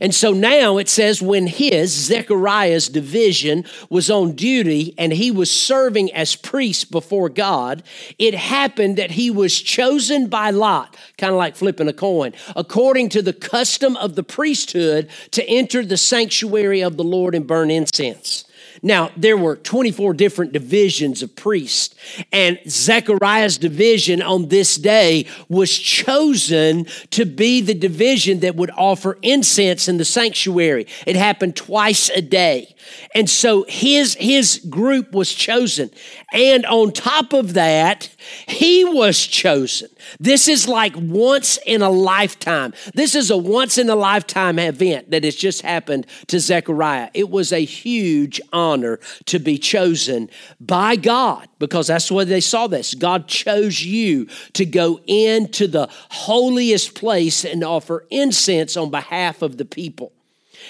And 0.00 0.14
so 0.14 0.32
now 0.32 0.78
it 0.78 0.88
says 0.88 1.22
when 1.22 1.46
his, 1.46 1.90
Zechariah's 1.92 2.88
division, 2.88 3.64
was 3.88 4.10
on 4.10 4.32
duty 4.32 4.94
and 4.98 5.12
he 5.12 5.30
was 5.30 5.50
serving 5.50 6.12
as 6.12 6.36
priest 6.36 6.90
before 6.90 7.28
God, 7.28 7.82
it 8.18 8.34
happened 8.34 8.96
that 8.96 9.12
he 9.12 9.30
was 9.30 9.60
chosen 9.60 10.28
by 10.28 10.50
lot, 10.50 10.96
kind 11.18 11.32
of 11.32 11.38
like 11.38 11.56
flipping 11.56 11.88
a 11.88 11.92
coin, 11.92 12.32
according 12.56 13.08
to 13.10 13.22
the 13.22 13.32
custom 13.32 13.96
of 13.96 14.14
the 14.14 14.22
priesthood 14.22 15.08
to 15.32 15.44
enter 15.48 15.84
the 15.84 15.96
sanctuary 15.96 16.82
of 16.82 16.96
the 16.96 17.04
Lord 17.04 17.34
and 17.34 17.46
burn 17.46 17.70
incense. 17.70 18.44
Now, 18.84 19.10
there 19.16 19.38
were 19.38 19.56
24 19.56 20.12
different 20.12 20.52
divisions 20.52 21.22
of 21.22 21.34
priests, 21.34 21.94
and 22.30 22.58
Zechariah's 22.68 23.56
division 23.56 24.20
on 24.20 24.48
this 24.48 24.76
day 24.76 25.24
was 25.48 25.76
chosen 25.76 26.86
to 27.12 27.24
be 27.24 27.62
the 27.62 27.72
division 27.72 28.40
that 28.40 28.56
would 28.56 28.70
offer 28.76 29.18
incense 29.22 29.88
in 29.88 29.96
the 29.96 30.04
sanctuary. 30.04 30.86
It 31.06 31.16
happened 31.16 31.56
twice 31.56 32.10
a 32.10 32.20
day. 32.20 32.73
And 33.14 33.28
so 33.28 33.64
his, 33.68 34.14
his 34.14 34.64
group 34.68 35.12
was 35.12 35.32
chosen. 35.32 35.90
And 36.32 36.66
on 36.66 36.92
top 36.92 37.32
of 37.32 37.54
that, 37.54 38.08
he 38.46 38.84
was 38.84 39.18
chosen. 39.26 39.88
This 40.18 40.48
is 40.48 40.68
like 40.68 40.94
once 40.96 41.58
in 41.66 41.82
a 41.82 41.90
lifetime. 41.90 42.74
This 42.94 43.14
is 43.14 43.30
a 43.30 43.36
once 43.36 43.78
in 43.78 43.88
a 43.88 43.96
lifetime 43.96 44.58
event 44.58 45.10
that 45.10 45.24
has 45.24 45.36
just 45.36 45.62
happened 45.62 46.06
to 46.28 46.40
Zechariah. 46.40 47.10
It 47.14 47.30
was 47.30 47.52
a 47.52 47.64
huge 47.64 48.40
honor 48.52 49.00
to 49.26 49.38
be 49.38 49.58
chosen 49.58 50.28
by 50.60 50.96
God 50.96 51.48
because 51.58 51.86
that's 51.86 52.10
way 52.10 52.24
they 52.24 52.40
saw 52.40 52.66
this. 52.66 52.94
God 52.94 53.28
chose 53.28 53.82
you 53.82 54.26
to 54.54 54.64
go 54.64 55.00
into 55.06 55.66
the 55.66 55.88
holiest 56.10 56.94
place 56.94 57.44
and 57.44 57.62
offer 57.64 58.06
incense 58.10 58.76
on 58.76 58.90
behalf 58.90 59.42
of 59.42 59.56
the 59.56 59.64
people. 59.64 60.12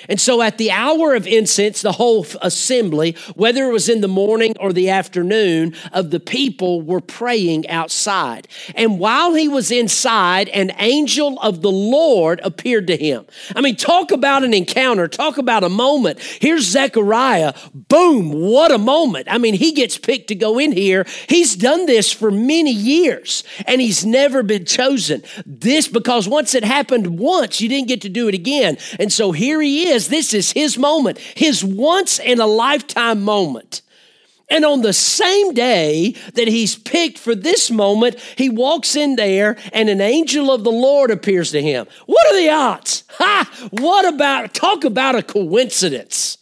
And 0.09 0.21
so 0.21 0.43
at 0.43 0.59
the 0.59 0.71
hour 0.71 1.15
of 1.15 1.27
incense, 1.27 1.83
the 1.83 1.93
whole 1.93 2.27
assembly, 2.43 3.17
whether 3.35 3.69
it 3.69 3.73
was 3.73 3.89
in 3.89 4.01
the 4.01 4.09
morning 4.09 4.55
or 4.61 4.73
the 4.73 4.91
afternoon, 4.91 5.75
of 5.93 6.11
the 6.11 6.21
people 6.21 6.83
were 6.83 7.01
praying 7.01 7.69
outside. 7.69 8.49
And 8.75 8.99
while 8.99 9.35
he 9.35 9.49
was 9.49 9.71
inside, 9.71 10.49
an 10.51 10.73
angel 10.79 11.39
of 11.41 11.63
the 11.63 11.71
Lord 11.71 12.41
appeared 12.43 12.87
to 12.89 12.97
him. 12.97 13.25
I 13.55 13.61
mean, 13.61 13.77
talk 13.77 14.11
about 14.11 14.45
an 14.45 14.55
encounter, 14.55 15.09
talk 15.09 15.39
about 15.39 15.65
a 15.65 15.69
moment. 15.69 16.21
Here's 16.21 16.65
Zechariah. 16.65 17.55
Boom, 17.75 18.33
what 18.33 18.73
a 18.73 18.79
moment. 18.79 19.29
I 19.31 19.39
mean, 19.39 19.55
he 19.55 19.73
gets 19.73 19.99
picked 19.99 20.29
to 20.29 20.35
go 20.35 20.59
in 20.59 20.73
here. 20.73 21.07
He's 21.29 21.57
done 21.57 21.87
this 21.87 22.13
for 22.13 22.31
many 22.31 22.73
years 22.73 23.45
and 23.67 23.81
he's 23.81 24.05
never 24.05 24.43
been 24.43 24.65
chosen. 24.65 25.23
This 25.47 25.89
because 25.89 26.29
once 26.29 26.55
it 26.55 26.65
happened 26.65 27.19
once, 27.19 27.61
you 27.61 27.69
didn't 27.69 27.89
get 27.89 28.03
to 28.03 28.09
do 28.09 28.29
it 28.29 28.35
again. 28.35 28.77
And 28.99 29.13
so 29.13 29.33
here 29.33 29.61
he 29.61 29.84
is 29.84 29.84
is. 29.85 30.09
This 30.09 30.35
is 30.35 30.53
his 30.53 30.79
moment, 30.79 31.19
his 31.19 31.65
once 31.65 32.19
in 32.19 32.41
a 32.41 32.47
lifetime 32.47 33.23
moment. 33.23 33.83
And 34.51 34.65
on 34.65 34.83
the 34.83 34.93
same 34.93 35.55
day 35.55 36.15
that 36.35 36.49
he's 36.49 36.77
picked 36.77 37.19
for 37.19 37.35
this 37.35 37.71
moment, 37.71 38.21
he 38.37 38.49
walks 38.49 38.95
in 38.95 39.17
there 39.17 39.57
and 39.73 39.89
an 39.89 40.01
angel 40.01 40.53
of 40.53 40.65
the 40.65 40.73
Lord 40.73 41.11
appears 41.11 41.51
to 41.53 41.63
him. 41.63 41.87
What 42.07 42.27
are 42.27 42.37
the 42.39 42.51
odds? 42.51 43.05
Ha! 43.19 43.69
What 43.71 44.05
about, 44.05 44.55
talk 44.55 44.85
about 44.85 45.17
a 45.17 45.23
coincidence. 45.23 46.39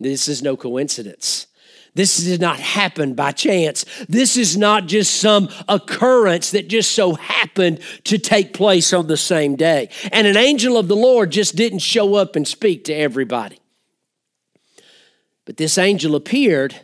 This 0.00 0.28
is 0.28 0.42
no 0.42 0.56
coincidence. 0.56 1.47
This 1.98 2.18
did 2.18 2.40
not 2.40 2.60
happen 2.60 3.14
by 3.14 3.32
chance. 3.32 3.84
This 4.08 4.36
is 4.36 4.56
not 4.56 4.86
just 4.86 5.16
some 5.16 5.48
occurrence 5.66 6.52
that 6.52 6.68
just 6.68 6.92
so 6.92 7.14
happened 7.14 7.80
to 8.04 8.18
take 8.18 8.54
place 8.54 8.92
on 8.92 9.08
the 9.08 9.16
same 9.16 9.56
day. 9.56 9.88
And 10.12 10.24
an 10.24 10.36
angel 10.36 10.76
of 10.76 10.86
the 10.86 10.94
Lord 10.94 11.32
just 11.32 11.56
didn't 11.56 11.80
show 11.80 12.14
up 12.14 12.36
and 12.36 12.46
speak 12.46 12.84
to 12.84 12.94
everybody. 12.94 13.58
But 15.44 15.56
this 15.56 15.76
angel 15.76 16.14
appeared 16.14 16.76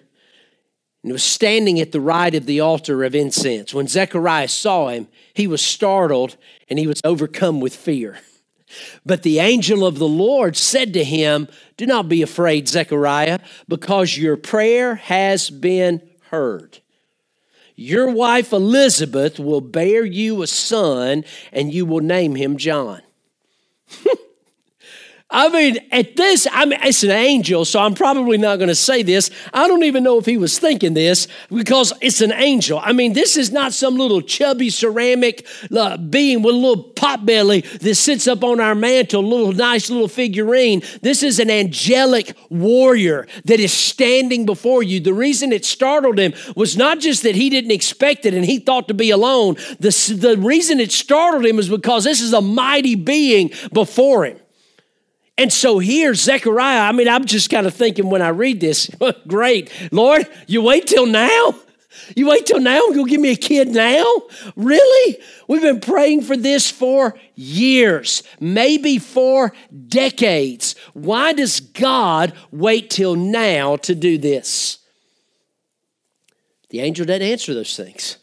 and 1.05 1.13
was 1.13 1.23
standing 1.23 1.79
at 1.79 1.93
the 1.93 2.01
right 2.01 2.35
of 2.35 2.47
the 2.47 2.59
altar 2.59 3.05
of 3.05 3.15
incense. 3.15 3.73
When 3.73 3.87
Zechariah 3.87 4.49
saw 4.49 4.89
him, 4.89 5.07
he 5.33 5.47
was 5.47 5.63
startled 5.63 6.37
and 6.69 6.77
he 6.77 6.89
was 6.89 7.01
overcome 7.05 7.61
with 7.61 7.77
fear. 7.77 8.19
But 9.05 9.23
the 9.23 9.39
angel 9.39 9.87
of 9.87 9.99
the 9.99 10.09
Lord 10.09 10.57
said 10.57 10.93
to 10.95 11.05
him, 11.05 11.49
Do 11.77 11.87
not 11.87 12.09
be 12.09 12.23
afraid, 12.23 12.69
Zechariah, 12.69 13.39
because 13.69 14.17
your 14.17 14.37
prayer 14.37 14.97
has 14.97 15.51
been 15.51 16.03
heard. 16.31 16.81
Your 17.77 18.09
wife 18.11 18.53
Elizabeth 18.53 19.39
will 19.39 19.61
bear 19.61 20.05
you 20.05 20.43
a 20.43 20.47
son, 20.47 21.25
and 21.53 21.75
you 21.75 21.85
will 21.85 22.01
name 22.01 22.37
him 22.37 22.57
John. 22.57 23.03
I 25.37 25.49
mean, 25.49 25.79
at 25.91 26.15
this, 26.15 26.47
I 26.53 26.65
mean, 26.65 26.79
it's 26.81 27.03
an 27.03 27.11
angel, 27.11 27.65
so 27.65 27.81
I'm 27.81 27.95
probably 27.95 28.39
not 28.39 28.61
going 28.61 28.69
to 28.69 28.75
say 28.77 29.03
this. 29.03 29.33
I 29.53 29.67
don't 29.67 29.83
even 29.83 30.05
know 30.05 30.17
if 30.17 30.27
he 30.27 30.37
was 30.37 30.61
thinking 30.61 30.95
this 30.95 31.27
because 31.49 31.93
it's 32.01 32.21
an 32.21 32.33
angel. 32.33 32.79
I 32.81 32.93
mean, 32.93 33.15
this 33.15 33.37
is 33.37 33.51
not 33.51 33.73
some 33.73 33.97
little 33.97 34.23
chubby 34.23 34.71
ceramic 34.71 35.45
uh, 35.77 35.97
being 35.97 36.43
with 36.43 36.55
a 36.55 36.59
little 36.59 36.85
pot 36.85 37.27
belly 37.27 37.63
that 37.63 37.97
sits 37.97 38.29
up 38.29 38.45
on 38.45 38.61
our 38.61 38.77
mantle, 38.77 39.25
little 39.25 39.53
nice 39.53 39.91
little 39.91 40.07
figurine. 40.07 40.83
This 41.03 41.25
is 41.25 41.41
an 41.41 41.51
angelic 41.51 42.37
warrior 42.49 43.27
that 43.47 43.59
is 43.59 43.73
standing 43.73 44.47
before 44.47 44.85
you. 44.85 45.01
The 45.01 45.13
reason 45.13 45.51
it 45.51 45.65
startled 45.65 46.21
him 46.21 46.33
was 46.55 46.77
not 46.77 47.01
just 47.01 47.25
that 47.25 47.35
he 47.35 47.51
didn't 47.51 47.73
expect 47.73 48.25
it 48.25 48.35
and 48.35 48.45
he 48.45 48.61
thought 48.61 48.87
to 48.87 48.95
be 48.95 49.11
alone. 49.11 49.57
The, 49.81 50.17
the 50.17 50.37
reason 50.39 50.79
it 50.79 50.93
startled 50.93 51.45
him 51.45 51.59
is 51.59 51.69
because 51.69 52.05
this 52.05 52.21
is 52.21 52.33
a 52.33 52.41
mighty 52.41 52.95
being 52.95 53.51
before 53.73 54.27
him. 54.27 54.39
And 55.37 55.53
so 55.53 55.81
here, 55.81 56.15
Zechariah, 56.15 56.81
I 56.81 56.93
mean, 56.93 57.09
I'm 57.09 57.25
just 57.25 57.51
kind 57.51 57.67
of 57.67 57.75
thinking 57.75 58.09
when 58.09 58.23
I 58.23 58.29
read 58.29 58.61
this, 58.61 58.91
great, 59.27 59.73
Lord, 59.91 60.29
you 60.47 60.63
wait 60.63 60.87
till 60.87 61.07
now? 61.07 61.55
You 62.17 62.29
wait 62.29 62.47
till 62.47 62.61
now 62.61 62.81
You'll 62.93 63.05
give 63.05 63.21
me 63.21 63.33
a 63.33 63.37
kid 63.37 63.69
now? 63.69 64.05
Really? 64.57 65.19
We've 65.49 65.63
been 65.63 65.81
praying 65.81 66.23
for 66.23 66.37
this 66.37 66.71
for 66.71 67.15
years, 67.35 68.23
maybe 68.41 68.99
for 68.99 69.53
decades. 69.89 70.75
Why 70.93 71.33
does 71.33 71.61
God 71.61 72.33
wait 72.51 72.91
till 72.91 73.15
now 73.15 73.77
to 73.77 73.95
do 73.95 74.19
this? 74.19 74.79
The 76.71 76.81
angel 76.81 77.07
doesn't 77.07 77.23
answer 77.23 77.55
those 77.55 77.77
things. 77.77 78.17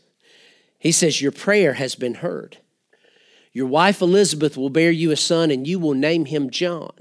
He 0.77 0.91
says, 0.91 1.21
Your 1.21 1.31
prayer 1.31 1.73
has 1.73 1.95
been 1.95 2.15
heard. 2.15 2.57
Your 3.53 3.67
wife 3.67 4.01
Elizabeth 4.01 4.55
will 4.55 4.69
bear 4.69 4.91
you 4.91 5.11
a 5.11 5.17
son, 5.17 5.51
and 5.51 5.67
you 5.67 5.79
will 5.79 5.93
name 5.93 6.25
him 6.25 6.49
John. 6.49 6.93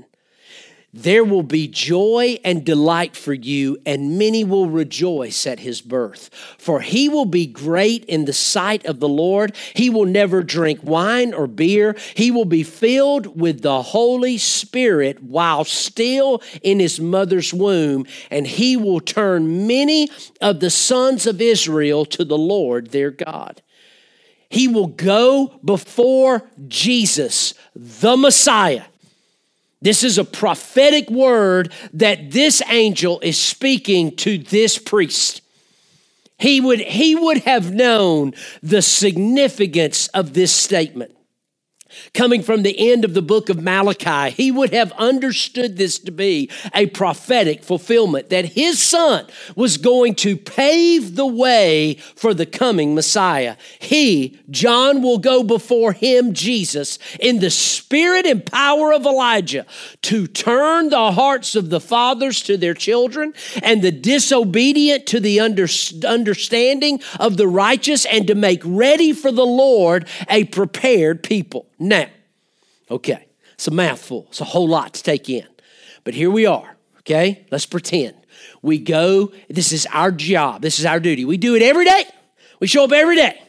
There 0.92 1.22
will 1.22 1.44
be 1.44 1.68
joy 1.68 2.40
and 2.44 2.64
delight 2.64 3.16
for 3.16 3.32
you, 3.32 3.78
and 3.86 4.18
many 4.18 4.42
will 4.42 4.68
rejoice 4.68 5.46
at 5.46 5.60
his 5.60 5.80
birth. 5.80 6.30
For 6.58 6.80
he 6.80 7.08
will 7.08 7.26
be 7.26 7.46
great 7.46 8.04
in 8.06 8.24
the 8.24 8.32
sight 8.32 8.84
of 8.86 8.98
the 8.98 9.08
Lord. 9.08 9.54
He 9.74 9.88
will 9.88 10.04
never 10.04 10.42
drink 10.42 10.80
wine 10.82 11.32
or 11.32 11.46
beer. 11.46 11.94
He 12.16 12.32
will 12.32 12.44
be 12.44 12.64
filled 12.64 13.40
with 13.40 13.62
the 13.62 13.82
Holy 13.82 14.36
Spirit 14.36 15.22
while 15.22 15.64
still 15.64 16.42
in 16.60 16.80
his 16.80 16.98
mother's 16.98 17.54
womb, 17.54 18.04
and 18.28 18.44
he 18.44 18.76
will 18.76 19.00
turn 19.00 19.68
many 19.68 20.08
of 20.40 20.58
the 20.58 20.70
sons 20.70 21.24
of 21.24 21.40
Israel 21.40 22.04
to 22.06 22.24
the 22.24 22.38
Lord 22.38 22.90
their 22.90 23.12
God. 23.12 23.62
He 24.50 24.68
will 24.68 24.88
go 24.88 25.58
before 25.64 26.42
Jesus, 26.68 27.54
the 27.74 28.16
Messiah. 28.16 28.84
This 29.80 30.04
is 30.04 30.18
a 30.18 30.24
prophetic 30.24 31.08
word 31.08 31.72
that 31.94 32.32
this 32.32 32.60
angel 32.68 33.20
is 33.20 33.38
speaking 33.38 34.14
to 34.16 34.36
this 34.36 34.76
priest. 34.76 35.40
He 36.38 36.60
would, 36.60 36.80
he 36.80 37.14
would 37.14 37.38
have 37.38 37.72
known 37.72 38.34
the 38.62 38.82
significance 38.82 40.08
of 40.08 40.34
this 40.34 40.52
statement 40.52 41.16
coming 42.14 42.42
from 42.42 42.62
the 42.62 42.90
end 42.90 43.04
of 43.04 43.14
the 43.14 43.22
book 43.22 43.48
of 43.48 43.62
Malachi, 43.62 44.30
he 44.30 44.50
would 44.50 44.72
have 44.72 44.92
understood 44.92 45.76
this 45.76 45.98
to 46.00 46.10
be 46.10 46.50
a 46.74 46.86
prophetic 46.86 47.62
fulfillment 47.62 48.30
that 48.30 48.44
his 48.44 48.80
son 48.80 49.26
was 49.56 49.76
going 49.76 50.14
to 50.16 50.36
pave 50.36 51.16
the 51.16 51.26
way 51.26 51.94
for 52.16 52.34
the 52.34 52.46
coming 52.46 52.94
Messiah. 52.94 53.56
He, 53.78 54.38
John, 54.50 55.02
will 55.02 55.18
go 55.18 55.42
before 55.42 55.92
him, 55.92 56.34
Jesus, 56.34 56.98
in 57.18 57.40
the 57.40 57.50
spirit 57.50 58.26
and 58.26 58.44
power 58.44 58.92
of 58.92 59.06
Elijah 59.06 59.66
to 60.02 60.26
turn 60.26 60.90
the 60.90 61.12
hearts 61.12 61.54
of 61.54 61.70
the 61.70 61.80
fathers 61.80 62.42
to 62.42 62.56
their 62.56 62.74
children 62.74 63.34
and 63.62 63.82
the 63.82 63.92
disobedient 63.92 65.06
to 65.06 65.20
the 65.20 65.40
understanding 65.40 67.00
of 67.18 67.36
the 67.36 67.48
righteous 67.48 68.04
and 68.06 68.26
to 68.26 68.34
make 68.34 68.62
ready 68.64 69.12
for 69.12 69.32
the 69.32 69.46
Lord 69.46 70.08
a 70.28 70.44
prepared 70.44 71.22
people. 71.22 71.69
Now, 71.80 72.06
okay, 72.90 73.26
it's 73.54 73.66
a 73.66 73.70
mouthful, 73.70 74.26
it's 74.28 74.42
a 74.42 74.44
whole 74.44 74.68
lot 74.68 74.92
to 74.94 75.02
take 75.02 75.30
in. 75.30 75.46
But 76.04 76.12
here 76.12 76.30
we 76.30 76.44
are, 76.44 76.76
okay? 77.00 77.46
Let's 77.50 77.64
pretend. 77.64 78.14
We 78.60 78.78
go, 78.78 79.32
this 79.48 79.72
is 79.72 79.86
our 79.86 80.12
job, 80.12 80.60
this 80.60 80.78
is 80.78 80.84
our 80.84 81.00
duty. 81.00 81.24
We 81.24 81.38
do 81.38 81.54
it 81.54 81.62
every 81.62 81.86
day, 81.86 82.04
we 82.60 82.66
show 82.66 82.84
up 82.84 82.92
every 82.92 83.16
day. 83.16 83.40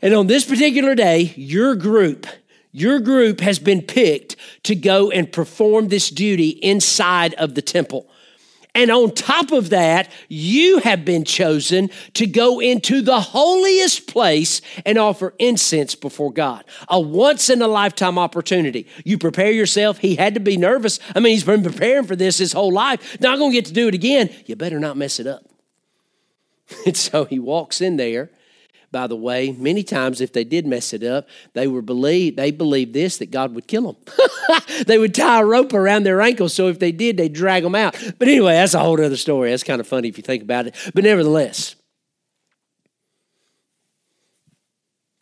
And 0.00 0.14
on 0.14 0.26
this 0.26 0.46
particular 0.46 0.94
day, 0.94 1.34
your 1.36 1.76
group, 1.76 2.26
your 2.72 2.98
group 2.98 3.40
has 3.40 3.58
been 3.58 3.82
picked 3.82 4.34
to 4.62 4.74
go 4.74 5.10
and 5.10 5.30
perform 5.30 5.88
this 5.88 6.08
duty 6.08 6.48
inside 6.48 7.34
of 7.34 7.54
the 7.54 7.62
temple. 7.62 8.08
And 8.74 8.90
on 8.90 9.10
top 9.10 9.52
of 9.52 9.68
that, 9.70 10.10
you 10.28 10.78
have 10.78 11.04
been 11.04 11.24
chosen 11.24 11.90
to 12.14 12.26
go 12.26 12.58
into 12.58 13.02
the 13.02 13.20
holiest 13.20 14.06
place 14.06 14.62
and 14.86 14.96
offer 14.96 15.34
incense 15.38 15.94
before 15.94 16.32
God. 16.32 16.64
A 16.88 16.98
once 16.98 17.50
in 17.50 17.60
a 17.60 17.68
lifetime 17.68 18.18
opportunity. 18.18 18.86
You 19.04 19.18
prepare 19.18 19.52
yourself. 19.52 19.98
He 19.98 20.16
had 20.16 20.32
to 20.34 20.40
be 20.40 20.56
nervous. 20.56 21.00
I 21.14 21.20
mean, 21.20 21.32
he's 21.32 21.44
been 21.44 21.62
preparing 21.62 22.06
for 22.06 22.16
this 22.16 22.38
his 22.38 22.54
whole 22.54 22.72
life. 22.72 23.20
Not 23.20 23.38
going 23.38 23.50
to 23.50 23.54
get 23.54 23.66
to 23.66 23.74
do 23.74 23.88
it 23.88 23.94
again. 23.94 24.30
You 24.46 24.56
better 24.56 24.80
not 24.80 24.96
mess 24.96 25.20
it 25.20 25.26
up. 25.26 25.44
And 26.86 26.96
so 26.96 27.26
he 27.26 27.38
walks 27.38 27.82
in 27.82 27.96
there 27.96 28.30
by 28.92 29.06
the 29.06 29.16
way, 29.16 29.52
many 29.52 29.82
times 29.82 30.20
if 30.20 30.34
they 30.34 30.44
did 30.44 30.66
mess 30.66 30.92
it 30.92 31.02
up, 31.02 31.26
they 31.54 31.66
were 31.66 31.80
believe 31.80 32.36
they 32.36 32.50
believed 32.50 32.92
this 32.92 33.16
that 33.16 33.30
God 33.30 33.54
would 33.54 33.66
kill 33.66 33.94
them. 33.94 34.14
they 34.86 34.98
would 34.98 35.14
tie 35.14 35.40
a 35.40 35.44
rope 35.44 35.72
around 35.72 36.04
their 36.04 36.20
ankles, 36.20 36.52
so 36.52 36.68
if 36.68 36.78
they 36.78 36.92
did, 36.92 37.16
they'd 37.16 37.32
drag 37.32 37.62
them 37.62 37.74
out. 37.74 37.96
But 38.18 38.28
anyway, 38.28 38.52
that's 38.52 38.74
a 38.74 38.78
whole 38.78 39.02
other 39.02 39.16
story. 39.16 39.50
That's 39.50 39.64
kind 39.64 39.80
of 39.80 39.88
funny 39.88 40.08
if 40.08 40.18
you 40.18 40.22
think 40.22 40.42
about 40.42 40.66
it. 40.66 40.76
But 40.94 41.04
nevertheless, 41.04 41.74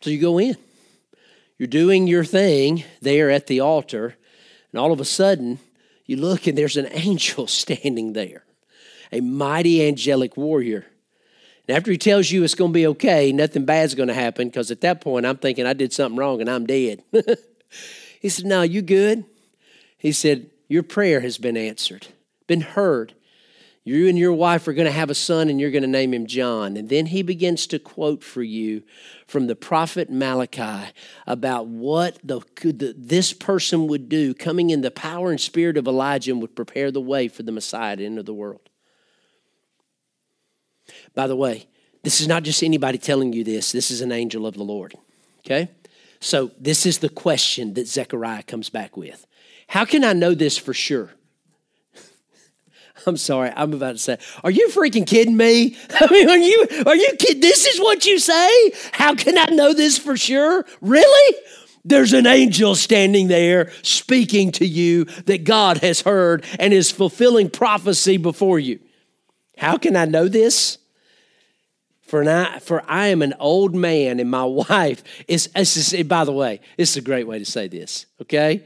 so 0.01 0.09
you 0.09 0.19
go 0.19 0.37
in, 0.37 0.57
you're 1.57 1.67
doing 1.67 2.07
your 2.07 2.25
thing 2.25 2.83
there 3.01 3.31
at 3.31 3.47
the 3.47 3.61
altar, 3.61 4.15
and 4.73 4.81
all 4.81 4.91
of 4.91 4.99
a 4.99 5.05
sudden 5.05 5.59
you 6.05 6.17
look 6.17 6.45
and 6.45 6.57
there's 6.57 6.75
an 6.75 6.89
angel 6.91 7.47
standing 7.47 8.11
there, 8.11 8.43
a 9.13 9.21
mighty 9.21 9.87
angelic 9.87 10.35
warrior 10.35 10.87
and 11.67 11.77
after 11.77 11.91
he 11.91 11.97
tells 11.97 12.31
you 12.31 12.43
it's 12.43 12.55
going 12.55 12.71
to 12.71 12.73
be 12.73 12.87
okay, 12.87 13.31
nothing 13.31 13.65
bad's 13.65 13.95
going 13.95 14.07
to 14.07 14.13
happen 14.13 14.47
because 14.47 14.71
at 14.71 14.81
that 14.81 15.01
point 15.01 15.25
I'm 15.25 15.37
thinking 15.37 15.65
I 15.65 15.73
did 15.73 15.93
something 15.93 16.17
wrong 16.17 16.41
and 16.41 16.49
I'm 16.49 16.65
dead. 16.65 17.03
he 18.21 18.29
said, 18.29 18.45
No, 18.45 18.61
you 18.61 18.81
good? 18.81 19.25
He 19.97 20.11
said, 20.11 20.49
Your 20.67 20.83
prayer 20.83 21.21
has 21.21 21.37
been 21.37 21.57
answered, 21.57 22.07
been 22.47 22.61
heard. 22.61 23.13
You 23.83 24.07
and 24.07 24.17
your 24.17 24.33
wife 24.33 24.67
are 24.67 24.73
going 24.73 24.85
to 24.85 24.91
have 24.91 25.09
a 25.09 25.15
son 25.15 25.49
and 25.49 25.59
you're 25.59 25.71
going 25.71 25.81
to 25.81 25.87
name 25.87 26.13
him 26.13 26.27
John. 26.27 26.77
And 26.77 26.87
then 26.87 27.07
he 27.07 27.23
begins 27.23 27.65
to 27.67 27.79
quote 27.79 28.23
for 28.23 28.43
you 28.43 28.83
from 29.25 29.47
the 29.47 29.55
prophet 29.55 30.07
Malachi 30.11 30.91
about 31.25 31.65
what 31.65 32.19
the, 32.23 32.41
the, 32.61 32.93
this 32.95 33.33
person 33.33 33.87
would 33.87 34.07
do, 34.07 34.35
coming 34.35 34.69
in 34.69 34.81
the 34.81 34.91
power 34.91 35.31
and 35.31 35.41
spirit 35.41 35.77
of 35.77 35.87
Elijah, 35.87 36.31
and 36.31 36.41
would 36.43 36.55
prepare 36.55 36.91
the 36.91 37.01
way 37.01 37.27
for 37.27 37.41
the 37.41 37.51
Messiah 37.51 37.95
to 37.95 38.05
enter 38.05 38.21
the 38.21 38.35
world. 38.35 38.69
By 41.13 41.27
the 41.27 41.35
way, 41.35 41.67
this 42.03 42.21
is 42.21 42.27
not 42.27 42.43
just 42.43 42.63
anybody 42.63 42.97
telling 42.97 43.33
you 43.33 43.43
this, 43.43 43.71
this 43.71 43.91
is 43.91 44.01
an 44.01 44.11
angel 44.11 44.45
of 44.45 44.55
the 44.55 44.63
Lord. 44.63 44.95
Okay? 45.39 45.69
So, 46.19 46.51
this 46.59 46.85
is 46.85 46.99
the 46.99 47.09
question 47.09 47.73
that 47.73 47.87
Zechariah 47.87 48.43
comes 48.43 48.69
back 48.69 48.95
with. 48.95 49.25
How 49.67 49.85
can 49.85 50.03
I 50.03 50.13
know 50.13 50.35
this 50.35 50.57
for 50.57 50.73
sure? 50.73 51.11
I'm 53.07 53.17
sorry, 53.17 53.51
I'm 53.55 53.73
about 53.73 53.93
to 53.93 53.97
say, 53.97 54.17
are 54.43 54.51
you 54.51 54.69
freaking 54.69 55.07
kidding 55.07 55.35
me? 55.35 55.77
I 55.89 56.11
mean, 56.11 56.29
are 56.29 56.37
you 56.37 56.67
are 56.85 56.95
you 56.95 57.13
kidding? 57.17 57.41
This 57.41 57.65
is 57.65 57.79
what 57.79 58.05
you 58.05 58.19
say? 58.19 58.71
How 58.91 59.15
can 59.15 59.37
I 59.37 59.45
know 59.45 59.73
this 59.73 59.97
for 59.97 60.15
sure? 60.15 60.65
Really? 60.81 61.37
There's 61.83 62.13
an 62.13 62.27
angel 62.27 62.75
standing 62.75 63.27
there 63.27 63.71
speaking 63.81 64.51
to 64.53 64.65
you 64.65 65.05
that 65.25 65.43
God 65.43 65.77
has 65.77 66.01
heard 66.01 66.45
and 66.59 66.73
is 66.73 66.91
fulfilling 66.91 67.49
prophecy 67.49 68.17
before 68.17 68.59
you. 68.59 68.79
How 69.57 69.77
can 69.77 69.95
I 69.95 70.05
know 70.05 70.27
this? 70.27 70.77
For, 72.11 72.29
I, 72.29 72.59
for 72.59 72.83
I 72.89 73.07
am 73.07 73.21
an 73.21 73.33
old 73.39 73.73
man 73.73 74.19
and 74.19 74.29
my 74.29 74.43
wife 74.43 75.01
is, 75.29 75.47
is, 75.55 75.95
by 76.03 76.25
the 76.25 76.33
way, 76.33 76.59
this 76.75 76.89
is 76.89 76.97
a 76.97 77.01
great 77.01 77.25
way 77.25 77.39
to 77.39 77.45
say 77.45 77.69
this, 77.69 78.05
okay? 78.21 78.65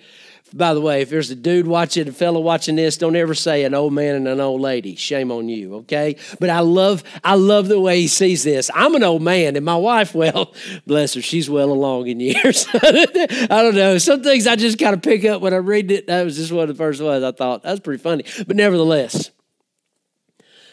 By 0.51 0.73
the 0.73 0.81
way, 0.81 1.03
if 1.03 1.11
there's 1.11 1.29
a 1.29 1.35
dude 1.35 1.67
watching, 1.67 2.07
a 2.07 2.11
fellow 2.11 2.39
watching 2.39 2.75
this, 2.75 2.97
don't 2.97 3.15
ever 3.15 3.35
say 3.35 3.63
an 3.63 3.75
old 3.75 3.93
man 3.93 4.15
and 4.15 4.27
an 4.27 4.39
old 4.39 4.61
lady. 4.61 4.95
Shame 4.95 5.31
on 5.31 5.47
you, 5.47 5.75
okay? 5.75 6.15
But 6.39 6.49
I 6.49 6.61
love, 6.61 7.03
I 7.23 7.35
love 7.35 7.67
the 7.67 7.79
way 7.79 8.01
he 8.01 8.07
sees 8.07 8.43
this. 8.43 8.71
I'm 8.73 8.95
an 8.95 9.03
old 9.03 9.21
man, 9.21 9.55
and 9.55 9.63
my 9.63 9.75
wife, 9.75 10.15
well, 10.15 10.51
bless 10.87 11.13
her, 11.13 11.21
she's 11.21 11.47
well 11.47 11.71
along 11.71 12.07
in 12.07 12.19
years. 12.19 12.65
I 12.73 13.47
don't 13.47 13.75
know. 13.75 13.99
Some 13.99 14.23
things 14.23 14.47
I 14.47 14.55
just 14.55 14.79
kind 14.79 14.95
of 14.95 15.03
pick 15.03 15.23
up 15.23 15.43
when 15.43 15.53
I 15.53 15.57
read 15.57 15.91
it. 15.91 16.07
That 16.07 16.23
was 16.23 16.35
just 16.35 16.51
one 16.51 16.63
of 16.63 16.69
the 16.69 16.83
first 16.83 16.99
ones 16.99 17.23
I 17.23 17.31
thought 17.31 17.61
that's 17.61 17.79
pretty 17.79 18.01
funny. 18.01 18.25
But 18.47 18.55
nevertheless, 18.55 19.29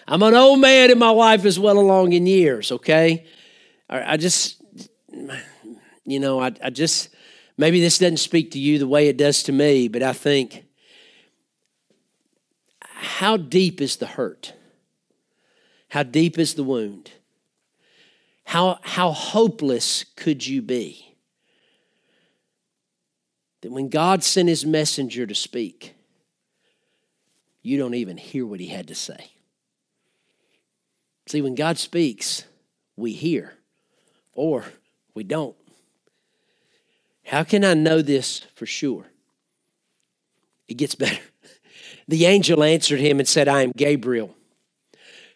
I'm 0.06 0.22
an 0.22 0.34
old 0.34 0.60
man 0.60 0.90
and 0.90 1.00
my 1.00 1.10
wife 1.10 1.44
is 1.44 1.58
well 1.58 1.78
along 1.78 2.12
in 2.12 2.26
years, 2.26 2.72
okay? 2.72 3.26
I, 3.88 4.16
just, 4.16 4.62
you 6.04 6.18
know, 6.18 6.40
I, 6.40 6.52
I 6.62 6.70
just, 6.70 7.10
maybe 7.56 7.80
this 7.80 7.98
doesn't 7.98 8.16
speak 8.16 8.52
to 8.52 8.58
you 8.58 8.78
the 8.78 8.88
way 8.88 9.08
it 9.08 9.16
does 9.16 9.42
to 9.44 9.52
me, 9.52 9.88
but 9.88 10.02
I 10.02 10.12
think 10.12 10.64
How 13.02 13.36
deep 13.36 13.80
is 13.80 13.96
the 13.96 14.06
hurt? 14.06 14.54
How 15.88 16.04
deep 16.04 16.38
is 16.38 16.54
the 16.54 16.62
wound? 16.62 17.10
How, 18.44 18.78
how 18.82 19.10
hopeless 19.10 20.04
could 20.16 20.46
you 20.46 20.62
be? 20.62 21.16
That 23.60 23.72
when 23.72 23.88
God 23.88 24.22
sent 24.22 24.48
his 24.48 24.64
messenger 24.64 25.26
to 25.26 25.34
speak, 25.34 25.94
you 27.60 27.76
don't 27.76 27.94
even 27.94 28.16
hear 28.16 28.46
what 28.46 28.60
he 28.60 28.68
had 28.68 28.86
to 28.88 28.94
say. 28.94 29.32
See, 31.26 31.40
when 31.40 31.54
God 31.54 31.78
speaks, 31.78 32.44
we 32.96 33.12
hear 33.12 33.54
or 34.32 34.64
we 35.14 35.24
don't. 35.24 35.56
How 37.24 37.44
can 37.44 37.64
I 37.64 37.74
know 37.74 38.02
this 38.02 38.40
for 38.54 38.66
sure? 38.66 39.06
It 40.68 40.74
gets 40.74 40.94
better. 40.96 41.22
The 42.08 42.26
angel 42.26 42.62
answered 42.62 43.00
him 43.00 43.20
and 43.20 43.28
said, 43.28 43.48
I 43.48 43.62
am 43.62 43.72
Gabriel, 43.72 44.34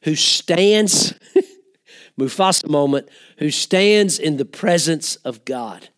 who 0.03 0.15
stands, 0.17 1.15
Mufasa 2.19 2.69
moment, 2.69 3.09
who 3.39 3.51
stands 3.51 4.19
in 4.19 4.37
the 4.37 4.45
presence 4.45 5.17
of 5.17 5.45
God. 5.45 5.89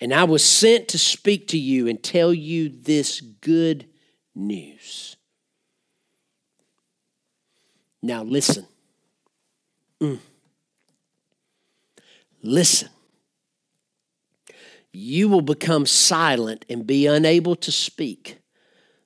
And 0.00 0.12
I 0.12 0.24
was 0.24 0.44
sent 0.44 0.88
to 0.88 0.98
speak 0.98 1.48
to 1.48 1.58
you 1.58 1.88
and 1.88 2.02
tell 2.02 2.32
you 2.32 2.68
this 2.68 3.20
good 3.20 3.86
news. 4.34 5.15
Now 8.06 8.22
listen. 8.22 8.66
Mm. 10.00 10.20
Listen. 12.40 12.88
You 14.92 15.28
will 15.28 15.42
become 15.42 15.86
silent 15.86 16.64
and 16.70 16.86
be 16.86 17.06
unable 17.08 17.56
to 17.56 17.72
speak 17.72 18.38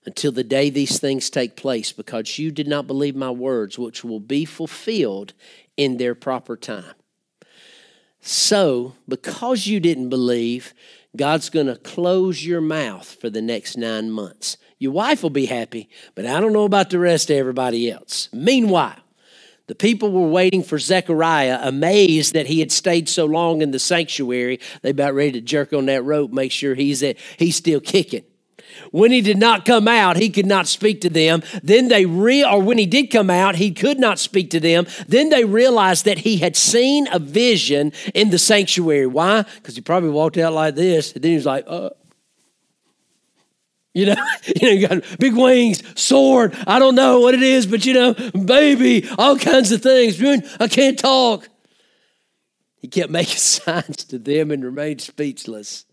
until 0.05 0.33
the 0.33 0.45
day 0.45 0.69
these 0.69 1.01
things 1.01 1.31
take 1.31 1.57
place 1.57 1.93
because 1.93 2.39
you 2.39 2.51
did 2.51 2.69
not 2.69 2.87
believe 2.87 3.17
my 3.17 3.31
words, 3.31 3.79
which 3.79 4.05
will 4.05 4.21
be 4.21 4.45
fulfilled 4.45 5.33
in 5.79 5.97
their 5.97 6.15
proper 6.15 6.55
time. 6.55 6.95
So, 8.21 8.97
because 9.09 9.67
you 9.67 9.81
didn't 9.81 10.11
believe, 10.11 10.75
God's 11.17 11.51
going 11.51 11.67
to 11.67 11.77
close 11.77 12.45
your 12.45 12.61
mouth 12.61 13.17
for 13.21 13.31
the 13.31 13.43
next 13.43 13.77
nine 13.77 14.11
months. 14.11 14.57
Your 14.79 14.93
wife 14.93 15.23
will 15.23 15.31
be 15.31 15.47
happy, 15.47 15.89
but 16.15 16.25
I 16.25 16.41
don't 16.41 16.53
know 16.53 16.65
about 16.65 16.91
the 16.91 16.99
rest 16.99 17.31
of 17.31 17.37
everybody 17.37 17.91
else. 17.91 18.29
Meanwhile, 18.33 18.97
the 19.67 19.75
people 19.75 20.11
were 20.11 20.29
waiting 20.29 20.63
for 20.63 20.79
Zechariah, 20.79 21.61
amazed 21.63 22.35
that 22.35 22.47
he 22.47 22.61
had 22.61 22.73
stayed 22.73 23.09
so 23.09 23.27
long 23.27 23.63
in 23.63 23.71
the 23.71 23.79
sanctuary. 23.79 24.59
They 24.83 24.91
about 24.91 25.15
ready 25.15 25.33
to 25.33 25.41
jerk 25.41 25.73
on 25.73 25.87
that 25.87 26.03
rope, 26.03 26.33
make 26.33 26.53
sure 26.53 26.75
he's 26.75 27.03
at, 27.03 27.19
he's 27.39 27.57
still 27.57 27.81
kicking. 27.81 28.25
When 28.91 29.11
he 29.11 29.21
did 29.21 29.39
not 29.39 29.65
come 29.65 29.89
out, 29.89 30.17
he 30.17 30.31
could 30.31 30.47
not 30.47 30.67
speak 30.67 31.01
to 31.03 31.11
them. 31.11 31.43
Then 31.63 31.89
they 31.89 32.07
re 32.07 32.45
or 32.45 32.63
when 32.63 32.79
he 32.79 32.87
did 32.87 33.11
come 33.11 33.31
out, 33.31 33.57
he 33.57 33.73
could 33.73 33.99
not 33.99 34.19
speak 34.19 34.51
to 34.51 34.61
them. 34.61 34.87
Then 35.09 35.29
they 35.31 35.45
realized 35.45 36.05
that 36.05 36.19
he 36.19 36.39
had 36.39 36.57
seen 36.57 37.09
a 37.13 37.19
vision 37.19 37.93
in 38.15 38.31
the 38.31 38.39
sanctuary. 38.39 39.07
Why? 39.07 39.43
Because 39.43 39.75
he 39.75 39.81
probably 39.81 40.11
walked 40.11 40.39
out 40.39 40.53
like 40.53 40.75
this, 40.75 41.13
and 41.13 41.23
then 41.23 41.31
he 41.31 41.37
was 41.37 41.47
like, 41.47 41.65
uh, 41.67 41.91
you 43.95 44.07
know, 44.07 44.17
you 44.45 44.63
know, 44.63 44.69
you 44.71 44.89
got 44.89 45.19
big 45.19 45.35
wings, 45.35 45.83
sword. 46.01 46.55
I 46.67 46.79
don't 46.79 46.95
know 46.95 47.21
what 47.21 47.35
it 47.35 47.43
is, 47.43 47.67
but 47.67 47.85
you 47.85 47.95
know, 47.95 48.15
baby, 48.15 49.09
all 49.19 49.39
kinds 49.39 49.73
of 49.73 49.83
things. 49.83 50.23
I 50.61 50.69
can't 50.69 50.99
talk. 50.99 51.49
He 52.81 52.89
kept 52.89 53.11
making 53.11 53.37
signs 53.37 54.05
to 54.07 54.19
them 54.19 54.51
and 54.51 54.65
remained 54.65 55.01
speechless. 55.01 55.85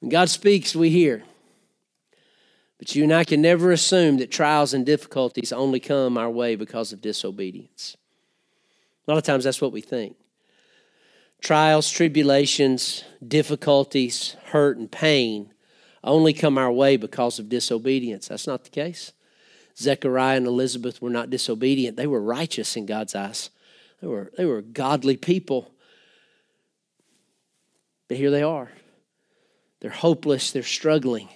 When 0.00 0.10
God 0.10 0.28
speaks, 0.28 0.74
we 0.74 0.90
hear. 0.90 1.24
But 2.78 2.94
you 2.94 3.04
and 3.04 3.12
I 3.12 3.24
can 3.24 3.40
never 3.40 3.72
assume 3.72 4.18
that 4.18 4.30
trials 4.30 4.74
and 4.74 4.84
difficulties 4.84 5.52
only 5.52 5.80
come 5.80 6.18
our 6.18 6.30
way 6.30 6.56
because 6.56 6.92
of 6.92 7.00
disobedience. 7.00 7.96
A 9.06 9.10
lot 9.10 9.18
of 9.18 9.24
times 9.24 9.44
that's 9.44 9.60
what 9.60 9.72
we 9.72 9.80
think. 9.80 10.16
Trials, 11.40 11.90
tribulations, 11.90 13.04
difficulties, 13.26 14.36
hurt, 14.46 14.76
and 14.78 14.90
pain 14.90 15.52
only 16.02 16.32
come 16.32 16.58
our 16.58 16.72
way 16.72 16.96
because 16.96 17.38
of 17.38 17.48
disobedience. 17.48 18.28
That's 18.28 18.46
not 18.46 18.64
the 18.64 18.70
case. 18.70 19.12
Zechariah 19.76 20.38
and 20.38 20.46
Elizabeth 20.46 21.02
were 21.02 21.10
not 21.10 21.30
disobedient, 21.30 21.96
they 21.96 22.06
were 22.06 22.22
righteous 22.22 22.76
in 22.76 22.86
God's 22.86 23.14
eyes. 23.14 23.50
They 24.00 24.06
were, 24.06 24.30
they 24.36 24.44
were 24.44 24.62
godly 24.62 25.16
people. 25.16 25.70
But 28.08 28.18
here 28.18 28.30
they 28.30 28.42
are. 28.42 28.70
They're 29.80 29.90
hopeless, 29.90 30.50
they're 30.52 30.62
struggling. 30.62 31.28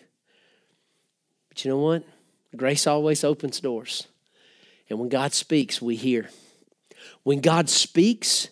But 1.49 1.65
you 1.65 1.71
know 1.71 1.79
what? 1.79 2.05
Grace 2.57 2.87
always 2.87 3.23
opens 3.25 3.61
doors. 3.61 4.07
And 4.89 4.99
when 4.99 5.09
God 5.09 5.33
speaks, 5.33 5.81
we 5.81 5.97
hear. 5.97 6.31
When 7.23 7.41
God 7.41 7.69
speaks, 7.69 8.49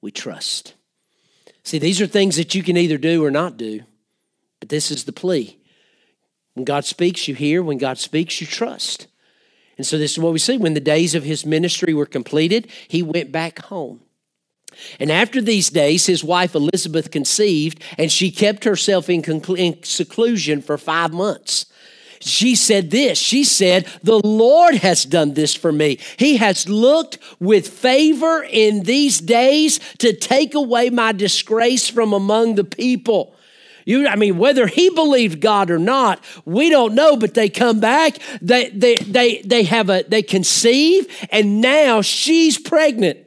we 0.00 0.10
trust. 0.10 0.74
See, 1.62 1.78
these 1.78 2.00
are 2.00 2.06
things 2.06 2.36
that 2.36 2.54
you 2.54 2.62
can 2.62 2.76
either 2.76 2.98
do 2.98 3.24
or 3.24 3.30
not 3.30 3.56
do, 3.56 3.80
but 4.60 4.68
this 4.68 4.90
is 4.90 5.04
the 5.04 5.12
plea. 5.12 5.58
When 6.52 6.64
God 6.64 6.84
speaks, 6.84 7.26
you 7.26 7.34
hear. 7.34 7.62
When 7.62 7.78
God 7.78 7.98
speaks, 7.98 8.40
you 8.40 8.46
trust. 8.46 9.06
And 9.76 9.86
so, 9.86 9.98
this 9.98 10.12
is 10.12 10.18
what 10.18 10.32
we 10.32 10.38
see. 10.38 10.56
When 10.56 10.74
the 10.74 10.80
days 10.80 11.14
of 11.16 11.24
his 11.24 11.44
ministry 11.44 11.94
were 11.94 12.06
completed, 12.06 12.70
he 12.86 13.02
went 13.02 13.32
back 13.32 13.58
home. 13.58 14.00
And 14.98 15.10
after 15.10 15.40
these 15.40 15.70
days, 15.70 16.06
his 16.06 16.24
wife 16.24 16.54
Elizabeth 16.54 17.10
conceived, 17.10 17.82
and 17.98 18.10
she 18.10 18.30
kept 18.30 18.64
herself 18.64 19.08
in, 19.08 19.22
conclu- 19.22 19.58
in 19.58 19.82
seclusion 19.82 20.62
for 20.62 20.78
five 20.78 21.12
months 21.12 21.66
she 22.24 22.54
said 22.54 22.90
this 22.90 23.18
She 23.18 23.44
said, 23.44 23.86
The 24.02 24.18
Lord 24.18 24.76
has 24.76 25.04
done 25.04 25.34
this 25.34 25.54
for 25.54 25.72
me. 25.72 25.98
He 26.16 26.38
has 26.38 26.68
looked 26.68 27.18
with 27.38 27.68
favor 27.68 28.42
in 28.42 28.84
these 28.84 29.20
days 29.20 29.78
to 29.98 30.14
take 30.14 30.54
away 30.54 30.90
my 30.90 31.12
disgrace 31.12 31.88
from 31.88 32.12
among 32.12 32.54
the 32.54 32.64
people. 32.64 33.34
You, 33.86 34.08
I 34.08 34.16
mean, 34.16 34.38
whether 34.38 34.66
he 34.66 34.88
believed 34.88 35.42
God 35.42 35.70
or 35.70 35.78
not, 35.78 36.24
we 36.46 36.70
don't 36.70 36.94
know. 36.94 37.16
But 37.16 37.34
they 37.34 37.50
come 37.50 37.80
back, 37.80 38.18
they 38.40 38.70
they 38.70 38.96
they 38.96 39.42
they 39.42 39.64
have 39.64 39.90
a 39.90 40.04
they 40.08 40.22
conceive, 40.22 41.06
and 41.30 41.60
now 41.60 42.00
she's 42.00 42.58
pregnant. 42.58 43.23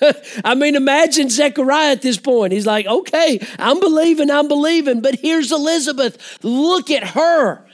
I 0.44 0.54
mean, 0.54 0.74
imagine 0.74 1.30
Zechariah 1.30 1.92
at 1.92 2.02
this 2.02 2.18
point. 2.18 2.52
He's 2.52 2.66
like, 2.66 2.86
okay, 2.86 3.38
I'm 3.58 3.80
believing, 3.80 4.30
I'm 4.30 4.48
believing, 4.48 5.00
but 5.00 5.16
here's 5.16 5.52
Elizabeth. 5.52 6.38
Look 6.42 6.90
at 6.90 7.04
her. 7.08 7.64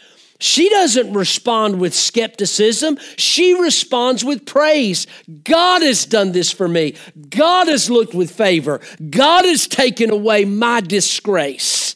She 0.43 0.69
doesn't 0.69 1.13
respond 1.13 1.79
with 1.79 1.95
skepticism. 1.95 2.99
She 3.17 3.55
responds 3.55 4.25
with 4.25 4.45
praise. 4.45 5.07
God 5.45 5.83
has 5.83 6.05
done 6.05 6.33
this 6.33 6.51
for 6.51 6.67
me. 6.67 6.97
God 7.31 7.69
has 7.69 7.89
looked 7.89 8.13
with 8.13 8.33
favor. 8.33 8.81
God 9.09 9.45
has 9.45 9.69
taken 9.69 10.11
away 10.11 10.45
my 10.45 10.81
disgrace. 10.81 11.95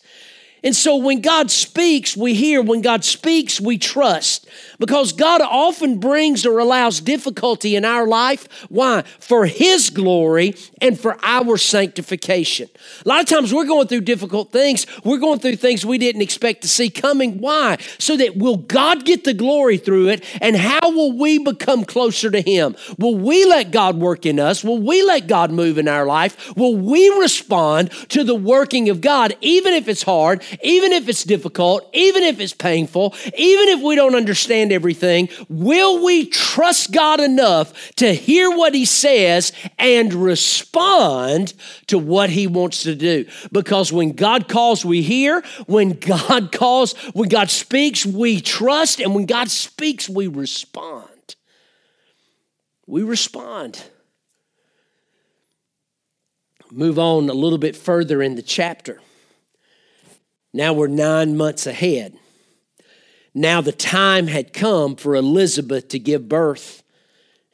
And 0.65 0.75
so 0.75 0.97
when 0.97 1.21
God 1.21 1.51
speaks, 1.51 2.17
we 2.17 2.35
hear. 2.35 2.63
When 2.63 2.83
God 2.83 3.05
speaks, 3.05 3.61
we 3.61 3.79
trust. 3.79 4.49
Because 4.79 5.13
God 5.13 5.41
often 5.41 5.99
brings 5.99 6.45
or 6.45 6.59
allows 6.59 7.01
difficulty 7.01 7.77
in 7.77 7.85
our 7.85 8.07
life. 8.07 8.49
Why? 8.69 9.03
For 9.21 9.47
His 9.47 9.91
glory 9.91 10.55
and 10.81 10.99
for 10.99 11.19
our 11.23 11.57
sanctification. 11.57 12.69
A 13.05 13.09
lot 13.09 13.21
of 13.21 13.29
times 13.29 13.53
we're 13.53 13.67
going 13.67 13.87
through 13.87 14.01
difficult 14.03 14.51
things. 14.51 14.87
We're 15.05 15.19
going 15.19 15.39
through 15.39 15.57
things 15.57 15.85
we 15.85 15.99
didn't 15.99 16.23
expect 16.23 16.63
to 16.63 16.69
see 16.69 16.91
coming. 16.91 17.39
Why? 17.39 17.79
So 17.99 18.17
that 18.17 18.37
will 18.37 18.57
God 18.57 19.05
get 19.05 19.25
the 19.25 19.35
glory 19.35 19.79
through 19.79 20.09
it? 20.09 20.25
And 20.41 20.57
how 20.57 20.91
will 20.91 21.17
we 21.17 21.39
become 21.39 21.85
closer 21.85 22.31
to 22.31 22.41
Him? 22.41 22.77
Will 22.99 23.17
we 23.17 23.45
let 23.45 23.71
God 23.71 23.97
work 23.97 24.27
in 24.27 24.41
us? 24.41 24.65
Will 24.65 24.81
we 24.81 25.03
let 25.03 25.27
God 25.27 25.51
move 25.51 25.79
in 25.79 25.87
our 25.87 26.07
life? 26.07 26.57
Will 26.57 26.77
we 26.77 27.09
respond 27.21 27.91
to 28.09 28.25
the 28.25 28.35
working 28.35 28.89
of 28.89 29.01
God, 29.01 29.37
even 29.41 29.75
if 29.75 29.89
it's 29.89 30.03
hard, 30.03 30.43
even 30.63 30.93
if 30.93 31.09
it's 31.09 31.25
difficult, 31.25 31.89
even 31.93 32.23
if 32.23 32.41
it's 32.41 32.53
painful, 32.53 33.15
even 33.37 33.69
if 33.69 33.83
we 33.83 33.95
don't 33.95 34.15
understand 34.15 34.73
everything, 34.73 35.29
will 35.49 36.05
we 36.05 36.27
trust 36.27 36.93
God 36.93 37.21
enough 37.21 37.95
to 37.97 38.15
hear 38.15 38.51
what 38.51 38.75
He 38.75 38.85
says 38.85 39.53
and 39.79 40.13
respond 40.13 41.55
to 41.89 41.99
what 41.99 42.31
He 42.31 42.47
wants 42.47 42.83
to 42.85 42.95
do? 42.95 43.27
Because 43.53 43.93
when 43.93 44.13
God 44.13 44.49
calls, 44.49 44.85
we 44.85 45.03
hear. 45.03 45.43
When 45.67 45.93
God 45.93 46.53
calls, 46.57 46.95
when 47.13 47.29
God 47.29 47.51
speaks, 47.51 48.05
we 48.07 48.41
trust. 48.41 49.01
And 49.01 49.15
when 49.15 49.27
God 49.27 49.51
speaks, 49.51 50.09
we 50.09 50.27
respond. 50.27 51.37
We 52.87 53.03
respond. 53.03 53.83
Move 56.71 56.99
on 56.99 57.29
a 57.29 57.35
little 57.35 57.59
bit 57.59 57.77
further 57.77 58.23
in 58.23 58.35
the 58.35 58.43
chapter. 58.43 59.01
Now 60.57 60.73
we're 60.73 60.87
nine 60.87 61.37
months 61.37 61.67
ahead. 61.67 62.17
Now 63.35 63.61
the 63.61 63.73
time 63.73 64.27
had 64.27 64.55
come 64.55 64.97
for 64.97 65.15
Elizabeth 65.15 65.89
to 65.89 65.99
give 65.99 66.31
birth, 66.31 66.83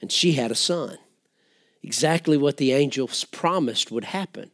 and 0.00 0.12
she 0.12 0.34
had 0.34 0.52
a 0.52 0.54
son. 0.54 0.98
Exactly 1.82 2.36
what 2.36 2.58
the 2.58 2.70
angels 2.70 3.24
promised 3.24 3.90
would 3.90 4.04
happen. 4.04 4.52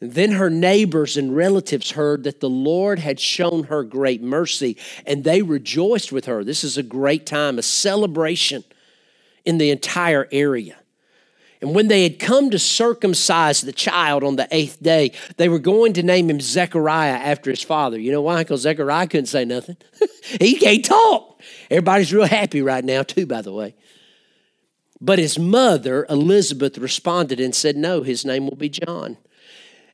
And 0.00 0.14
then 0.14 0.30
her 0.30 0.48
neighbors 0.48 1.18
and 1.18 1.36
relatives 1.36 1.90
heard 1.90 2.24
that 2.24 2.40
the 2.40 2.48
Lord 2.48 2.98
had 2.98 3.20
shown 3.20 3.64
her 3.64 3.84
great 3.84 4.22
mercy, 4.22 4.78
and 5.04 5.22
they 5.22 5.42
rejoiced 5.42 6.12
with 6.12 6.24
her. 6.24 6.42
This 6.42 6.64
is 6.64 6.78
a 6.78 6.82
great 6.82 7.26
time, 7.26 7.58
a 7.58 7.62
celebration 7.62 8.64
in 9.44 9.58
the 9.58 9.68
entire 9.68 10.26
area. 10.32 10.79
And 11.60 11.74
when 11.74 11.88
they 11.88 12.02
had 12.04 12.18
come 12.18 12.50
to 12.50 12.58
circumcise 12.58 13.60
the 13.60 13.72
child 13.72 14.24
on 14.24 14.36
the 14.36 14.48
eighth 14.50 14.82
day, 14.82 15.12
they 15.36 15.48
were 15.48 15.58
going 15.58 15.92
to 15.94 16.02
name 16.02 16.30
him 16.30 16.40
Zechariah 16.40 17.18
after 17.18 17.50
his 17.50 17.62
father. 17.62 17.98
You 17.98 18.12
know 18.12 18.22
why? 18.22 18.38
Because 18.38 18.62
Zechariah 18.62 19.06
couldn't 19.06 19.26
say 19.26 19.44
nothing. 19.44 19.76
he 20.40 20.56
can't 20.56 20.84
talk. 20.84 21.40
Everybody's 21.70 22.14
real 22.14 22.26
happy 22.26 22.62
right 22.62 22.84
now, 22.84 23.02
too, 23.02 23.26
by 23.26 23.42
the 23.42 23.52
way. 23.52 23.74
But 25.02 25.18
his 25.18 25.38
mother, 25.38 26.06
Elizabeth, 26.08 26.78
responded 26.78 27.40
and 27.40 27.54
said, 27.54 27.76
No, 27.76 28.02
his 28.02 28.24
name 28.24 28.46
will 28.46 28.56
be 28.56 28.68
John. 28.68 29.18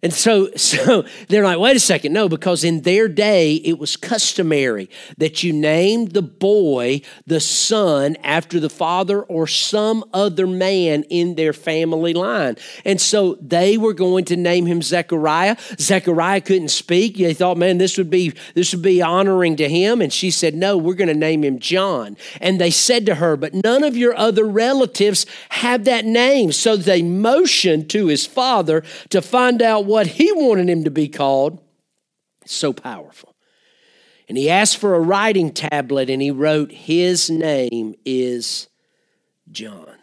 And 0.06 0.14
so, 0.14 0.50
so 0.56 1.04
they're 1.26 1.42
like, 1.42 1.58
wait 1.58 1.74
a 1.74 1.80
second, 1.80 2.12
no, 2.12 2.28
because 2.28 2.62
in 2.62 2.82
their 2.82 3.08
day 3.08 3.56
it 3.56 3.76
was 3.76 3.96
customary 3.96 4.88
that 5.18 5.42
you 5.42 5.52
named 5.52 6.12
the 6.12 6.22
boy 6.22 7.00
the 7.26 7.40
son 7.40 8.16
after 8.22 8.60
the 8.60 8.70
father 8.70 9.20
or 9.24 9.48
some 9.48 10.04
other 10.14 10.46
man 10.46 11.02
in 11.10 11.34
their 11.34 11.52
family 11.52 12.14
line. 12.14 12.56
And 12.84 13.00
so 13.00 13.34
they 13.40 13.76
were 13.76 13.94
going 13.94 14.26
to 14.26 14.36
name 14.36 14.66
him 14.66 14.80
Zechariah. 14.80 15.56
Zechariah 15.80 16.40
couldn't 16.40 16.68
speak. 16.68 17.16
They 17.16 17.34
thought, 17.34 17.56
man, 17.56 17.78
this 17.78 17.98
would 17.98 18.08
be 18.08 18.32
this 18.54 18.72
would 18.72 18.82
be 18.82 19.02
honoring 19.02 19.56
to 19.56 19.68
him. 19.68 20.00
And 20.00 20.12
she 20.12 20.30
said, 20.30 20.54
No, 20.54 20.76
we're 20.76 20.94
going 20.94 21.08
to 21.08 21.14
name 21.14 21.42
him 21.42 21.58
John. 21.58 22.16
And 22.40 22.60
they 22.60 22.70
said 22.70 23.06
to 23.06 23.16
her, 23.16 23.36
But 23.36 23.54
none 23.54 23.82
of 23.82 23.96
your 23.96 24.16
other 24.16 24.44
relatives 24.44 25.26
have 25.48 25.84
that 25.86 26.04
name. 26.04 26.52
So 26.52 26.76
they 26.76 27.02
motioned 27.02 27.90
to 27.90 28.06
his 28.06 28.24
father 28.24 28.84
to 29.08 29.20
find 29.20 29.62
out 29.62 29.84
what 29.84 29.95
he 30.04 30.30
wanted 30.32 30.68
him 30.68 30.84
to 30.84 30.90
be 30.90 31.08
called. 31.08 31.62
So 32.44 32.72
powerful. 32.72 33.34
And 34.28 34.36
he 34.36 34.50
asked 34.50 34.76
for 34.76 34.94
a 34.94 35.00
writing 35.00 35.52
tablet 35.52 36.10
and 36.10 36.20
he 36.20 36.30
wrote, 36.30 36.72
His 36.72 37.30
name 37.30 37.94
is 38.04 38.68
John. 39.50 39.96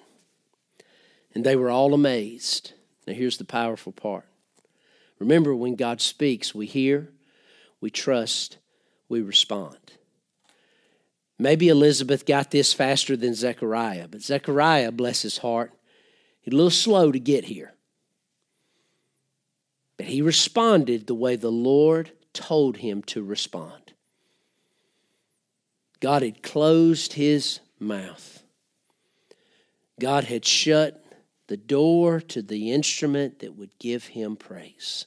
And 1.35 1.45
they 1.45 1.55
were 1.55 1.69
all 1.69 1.93
amazed. 1.93 2.73
Now, 3.05 3.13
here's 3.13 3.37
the 3.37 3.45
powerful 3.45 3.91
part. 3.91 4.25
Remember, 5.19 5.55
when 5.55 5.75
God 5.75 6.01
speaks, 6.01 6.55
we 6.55 6.65
hear, 6.65 7.09
we 7.81 7.89
trust, 7.89 8.57
we 9.09 9.21
respond. 9.21 9.77
Maybe 11.37 11.67
Elizabeth 11.67 12.25
got 12.25 12.51
this 12.51 12.73
faster 12.73 13.17
than 13.17 13.33
Zechariah, 13.33 14.07
but 14.07 14.21
Zechariah, 14.21 14.91
bless 14.91 15.21
his 15.21 15.39
heart, 15.39 15.71
he's 16.41 16.53
a 16.53 16.57
little 16.57 16.69
slow 16.69 17.11
to 17.11 17.19
get 17.19 17.45
here. 17.45 17.72
But 20.03 20.11
he 20.11 20.21
responded 20.21 21.07
the 21.07 21.15
way 21.15 21.37
the 21.37 21.49
Lord 21.49 22.11
told 22.33 22.75
him 22.75 23.03
to 23.03 23.23
respond. 23.23 23.93
God 26.01 26.21
had 26.23 26.43
closed 26.43 27.13
his 27.13 27.61
mouth. 27.79 28.43
God 30.01 30.25
had 30.25 30.43
shut 30.43 31.01
the 31.47 31.55
door 31.55 32.19
to 32.19 32.41
the 32.41 32.73
instrument 32.73 33.39
that 33.39 33.55
would 33.55 33.79
give 33.79 34.07
him 34.07 34.35
praise. 34.35 35.05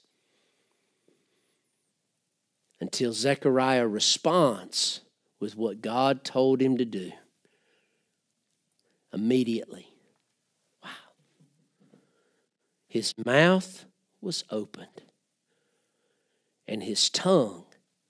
Until 2.80 3.12
Zechariah 3.12 3.86
responds 3.86 5.02
with 5.38 5.58
what 5.58 5.82
God 5.82 6.24
told 6.24 6.62
him 6.62 6.78
to 6.78 6.86
do. 6.86 7.12
Immediately. 9.12 9.88
Wow. 10.82 10.90
His 12.88 13.12
mouth 13.26 13.84
was 14.26 14.42
opened 14.50 15.02
and 16.66 16.82
his 16.82 17.08
tongue 17.08 17.64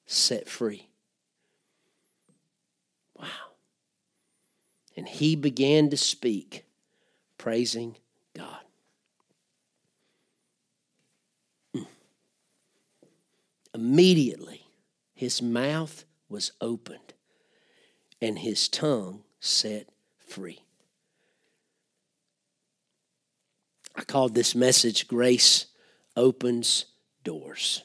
set 0.06 0.48
free. 0.48 0.88
Wow. 3.14 3.26
And 4.96 5.06
he 5.06 5.36
began 5.36 5.90
to 5.90 5.96
speak, 5.98 6.64
praising 7.36 7.96
God. 8.34 8.62
Mm. 11.76 11.86
Immediately, 13.74 14.62
his 15.14 15.42
mouth 15.42 16.06
was 16.30 16.52
opened 16.62 17.12
and 18.22 18.38
his 18.38 18.68
tongue 18.68 19.22
set 19.38 19.90
free. 20.26 20.60
I 23.94 24.02
called 24.02 24.34
this 24.34 24.54
message 24.54 25.08
Grace 25.08 25.66
opens 26.16 26.86
doors. 27.24 27.82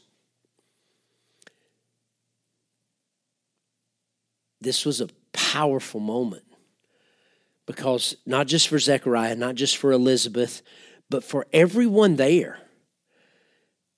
This 4.61 4.85
was 4.85 5.01
a 5.01 5.09
powerful 5.33 5.99
moment 5.99 6.43
because 7.65 8.15
not 8.25 8.47
just 8.47 8.67
for 8.67 8.79
Zechariah, 8.79 9.35
not 9.35 9.55
just 9.55 9.77
for 9.77 9.91
Elizabeth, 9.91 10.61
but 11.09 11.23
for 11.23 11.47
everyone 11.51 12.15
there. 12.15 12.59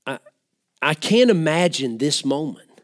I, 0.07 0.19
I 0.81 0.93
can't 0.93 1.29
imagine 1.29 1.97
this 1.97 2.23
moment 2.25 2.81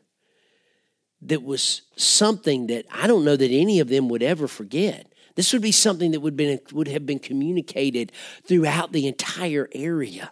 that 1.22 1.44
was 1.44 1.84
something 1.96 2.68
that 2.68 2.86
I 2.92 3.08
don't 3.08 3.26
know 3.26 3.36
that 3.36 3.52
any 3.52 3.80
of 3.80 3.90
them 3.90 4.10
would 4.10 4.24
ever 4.24 4.48
forget. 4.48 5.12
This 5.36 5.54
would 5.54 5.62
be 5.62 5.72
something 5.72 6.12
that 6.12 6.20
would, 6.20 6.36
been, 6.36 6.60
would 6.72 6.88
have 6.88 7.06
been 7.06 7.20
communicated 7.20 8.12
throughout 8.46 8.92
the 8.92 9.08
entire 9.08 9.70
area 9.74 10.32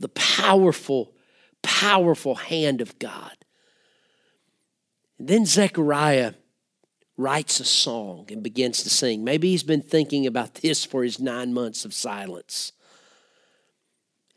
the 0.00 0.08
powerful, 0.08 1.12
powerful 1.62 2.36
hand 2.36 2.80
of 2.80 2.98
God. 2.98 3.32
And 5.18 5.28
then 5.28 5.46
Zechariah 5.46 6.34
writes 7.16 7.58
a 7.58 7.64
song 7.64 8.26
and 8.30 8.42
begins 8.42 8.82
to 8.84 8.90
sing. 8.90 9.24
Maybe 9.24 9.50
he's 9.50 9.64
been 9.64 9.82
thinking 9.82 10.26
about 10.26 10.54
this 10.54 10.84
for 10.84 11.02
his 11.02 11.18
nine 11.18 11.52
months 11.52 11.84
of 11.84 11.92
silence. 11.92 12.72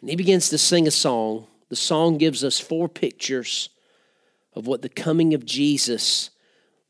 And 0.02 0.10
he 0.10 0.16
begins 0.16 0.50
to 0.50 0.58
sing 0.58 0.88
a 0.88 0.92
song. 0.92 1.48
The 1.70 1.76
song 1.76 2.18
gives 2.18 2.44
us 2.44 2.60
four 2.60 2.90
pictures 2.90 3.70
of 4.54 4.68
what 4.68 4.82
the 4.82 4.90
coming 4.90 5.34
of 5.34 5.46
Jesus 5.46 6.32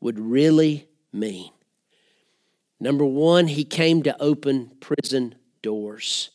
would 0.00 0.18
really 0.18 0.88
mean. 1.12 1.50
Number 2.80 3.04
one, 3.04 3.46
he 3.46 3.64
came 3.64 4.02
to 4.02 4.20
open 4.20 4.72
prison 4.80 5.36
doors. 5.62 6.31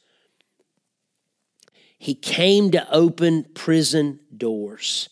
He 1.97 2.13
came 2.13 2.71
to 2.71 2.91
open 2.91 3.45
prison 3.53 4.19
doors. 4.35 5.09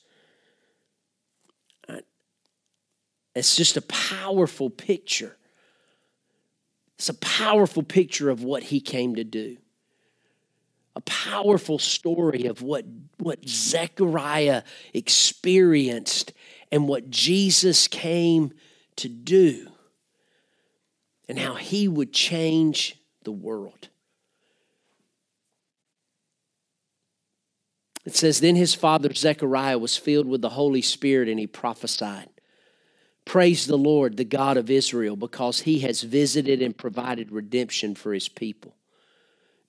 It's 3.34 3.56
just 3.56 3.76
a 3.76 3.82
powerful 3.82 4.70
picture. 4.70 5.36
It's 6.98 7.10
a 7.10 7.16
powerful 7.16 7.84
picture 7.84 8.30
of 8.30 8.44
what 8.44 8.64
he 8.64 8.80
came 8.80 9.16
to 9.16 9.26
do. 9.26 9.58
A 10.96 11.02
powerful 11.02 11.78
story 11.78 12.46
of 12.46 12.62
what, 12.62 12.86
what 13.18 13.46
Zechariah 13.46 14.64
experienced 14.94 16.32
and 16.72 16.88
what 16.88 17.10
Jesus 17.10 17.90
came 17.90 18.54
to 18.96 19.10
do, 19.10 19.68
and 21.28 21.38
how 21.38 21.56
he 21.56 21.90
would 21.90 22.14
change 22.14 22.98
the 23.24 23.32
world. 23.32 23.90
It 28.06 28.16
says, 28.16 28.40
Then 28.40 28.56
his 28.56 28.74
father 28.74 29.14
Zechariah 29.14 29.80
was 29.80 29.98
filled 29.98 30.28
with 30.28 30.42
the 30.42 30.50
Holy 30.50 30.82
Spirit 30.82 31.28
and 31.28 31.40
he 31.40 31.48
prophesied. 31.48 32.30
Praise 33.26 33.66
the 33.66 33.78
Lord, 33.78 34.18
the 34.18 34.24
God 34.24 34.56
of 34.56 34.70
Israel, 34.70 35.16
because 35.16 35.62
he 35.62 35.80
has 35.80 36.04
visited 36.04 36.62
and 36.62 36.78
provided 36.78 37.32
redemption 37.32 37.96
for 37.96 38.14
his 38.14 38.30
people. 38.30 38.76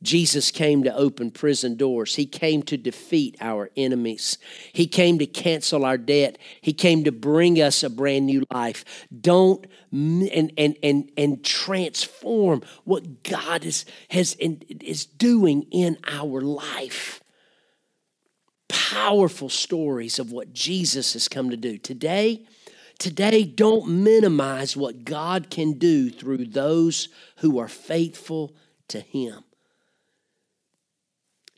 Jesus 0.03 0.51
came 0.51 0.85
to 0.85 0.95
open 0.95 1.31
prison 1.31 1.77
doors. 1.77 2.17
He 2.17 2.27
came 2.27 2.63
to 2.65 2.77
defeat 2.77 3.35
our 3.41 3.71
enemies. 3.79 4.37
He 4.75 4.87
came 4.87 5.19
to 5.19 5.27
cancel 5.27 5.87
our 5.87 5.97
debt. 5.97 6.37
He 6.61 6.75
came 6.75 7.05
to 7.05 7.13
bring 7.13 7.61
us 7.63 7.83
a 7.83 7.89
brand 7.89 8.27
new 8.27 8.45
life. 8.53 8.85
Don't 9.19 9.67
and 9.91 10.53
and 10.59 10.77
and 10.83 11.11
and 11.17 11.43
transform 11.43 12.63
what 12.85 13.23
God 13.23 13.65
is 13.65 13.87
has 14.11 14.35
is 14.35 15.07
doing 15.07 15.63
in 15.71 15.97
our 16.07 16.43
life 16.43 17.23
powerful 18.69 19.49
stories 19.49 20.19
of 20.19 20.33
what 20.33 20.53
Jesus 20.53 21.13
has 21.13 21.29
come 21.29 21.51
to 21.51 21.57
do. 21.57 21.79
Today, 21.79 22.43
today 22.99 23.45
don't 23.45 23.89
minimize 23.89 24.77
what 24.77 25.05
God 25.05 25.51
can 25.51 25.75
do 25.75 26.11
through 26.11 26.47
those 26.47 27.09
who 27.39 27.59
are 27.59 27.69
faithful 27.69 28.55
to 28.89 29.01
him. 29.01 29.45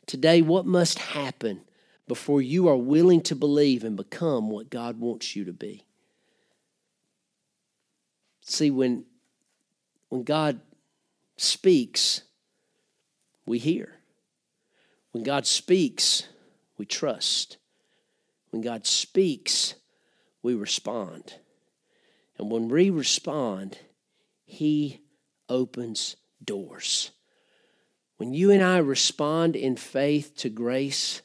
Today, 0.05 0.41
what 0.41 0.65
must 0.65 0.97
happen 0.97 1.61
before 2.07 2.41
you 2.41 2.67
are 2.67 2.75
willing 2.75 3.21
to 3.21 3.35
believe 3.35 3.83
and 3.83 3.95
become 3.95 4.49
what 4.49 4.71
God 4.71 4.99
wants 4.99 5.35
you 5.35 5.45
to 5.45 5.53
be? 5.53 5.85
See, 8.41 8.71
when, 8.71 9.05
when 10.09 10.23
God 10.23 10.59
speaks, 11.37 12.23
we 13.45 13.59
hear. 13.59 13.99
When 15.11 15.23
God 15.23 15.45
speaks, 15.45 16.23
we 16.79 16.85
trust. 16.85 17.57
When 18.49 18.63
God 18.63 18.87
speaks, 18.87 19.75
we 20.41 20.55
respond. 20.55 21.35
And 22.39 22.49
when 22.49 22.69
we 22.69 22.89
respond, 22.89 23.77
He 24.45 25.01
opens 25.49 26.15
doors. 26.43 27.11
When 28.17 28.33
you 28.33 28.49
and 28.49 28.63
I 28.63 28.77
respond 28.77 29.55
in 29.55 29.75
faith 29.75 30.35
to 30.37 30.49
grace, 30.49 31.21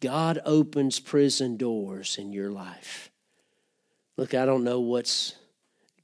God 0.00 0.40
opens 0.44 1.00
prison 1.00 1.56
doors 1.56 2.16
in 2.16 2.32
your 2.32 2.50
life. 2.50 3.10
Look, 4.16 4.34
I 4.34 4.46
don't 4.46 4.64
know 4.64 4.80
what's 4.80 5.34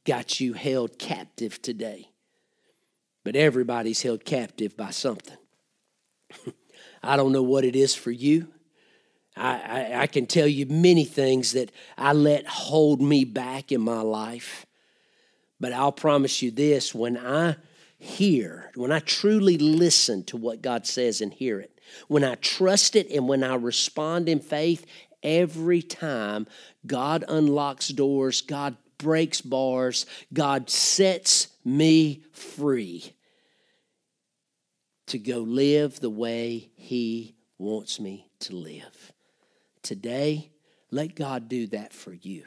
got 0.05 0.41
you 0.41 0.53
held 0.53 0.99
captive 0.99 1.63
today, 1.63 2.11
but 3.25 3.37
everybody's 3.37 4.03
held 4.03 4.25
captive 4.25 4.77
by 4.77 4.91
something. 4.91 5.39
I 7.05 7.17
don't 7.17 7.33
know 7.33 7.43
what 7.43 7.65
it 7.65 7.77
is 7.77 7.95
for 7.95 8.11
you. 8.11 8.49
I, 9.37 9.53
I, 9.53 10.03
I, 10.03 10.07
can 10.07 10.27
tell 10.27 10.47
you 10.47 10.67
many 10.67 11.05
things 11.05 11.53
that 11.53 11.73
I 11.99 12.13
let 12.13 12.47
hold 12.47 13.03
me 13.03 13.25
back 13.25 13.73
in 13.73 13.81
my 13.81 14.01
life. 14.01 14.65
But 15.59 15.73
I'll 15.73 15.93
promise 15.93 16.41
you 16.41 16.51
this 16.51 16.95
when 16.95 17.17
I 17.17 17.57
hear, 17.99 18.71
when 18.77 18.93
I 18.93 19.01
truly 19.01 19.59
listen 19.59 20.23
to 20.25 20.37
what 20.37 20.63
God 20.63 20.87
says 20.87 21.21
and 21.21 21.33
hear 21.33 21.59
it, 21.59 21.81
when 22.07 22.23
I 22.23 22.37
trust 22.37 22.95
it 22.97 23.11
and 23.11 23.29
when 23.29 23.43
I 23.43 23.57
respond 23.57 24.29
in 24.29 24.41
faith, 24.41 24.87
every 25.23 25.83
time 25.83 26.47
God 26.87 27.25
unlocks 27.29 27.89
doors, 27.89 28.41
God 28.41 28.77
breaks 28.99 29.41
bars, 29.41 30.07
God 30.33 30.71
sets 30.71 31.49
me 31.65 32.23
free 32.33 33.14
to 35.07 35.19
go 35.19 35.39
live 35.39 36.01
the 36.01 36.11
way 36.11 36.71
He 36.75 37.37
wants 37.59 38.01
me 38.01 38.29
to 38.41 38.55
live. 38.55 39.13
Today, 39.83 40.51
let 40.91 41.15
God 41.15 41.49
do 41.49 41.67
that 41.69 41.93
for 41.93 42.13
you. 42.13 42.45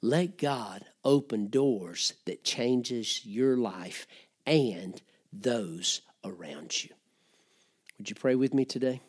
Let 0.00 0.38
God 0.38 0.84
open 1.04 1.48
doors 1.48 2.14
that 2.26 2.44
changes 2.44 3.24
your 3.24 3.56
life 3.56 4.06
and 4.46 5.00
those 5.32 6.02
around 6.24 6.82
you. 6.82 6.90
Would 7.98 8.10
you 8.10 8.16
pray 8.16 8.34
with 8.34 8.52
me 8.52 8.64
today? 8.64 9.00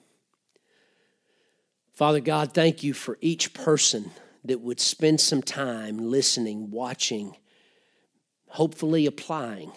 Father 1.93 2.19
God, 2.19 2.53
thank 2.53 2.83
you 2.83 2.93
for 2.93 3.17
each 3.21 3.53
person 3.53 4.11
that 4.43 4.61
would 4.61 4.79
spend 4.79 5.21
some 5.21 5.41
time 5.41 5.97
listening, 5.97 6.69
watching, 6.69 7.37
hopefully 8.47 9.05
applying 9.05 9.71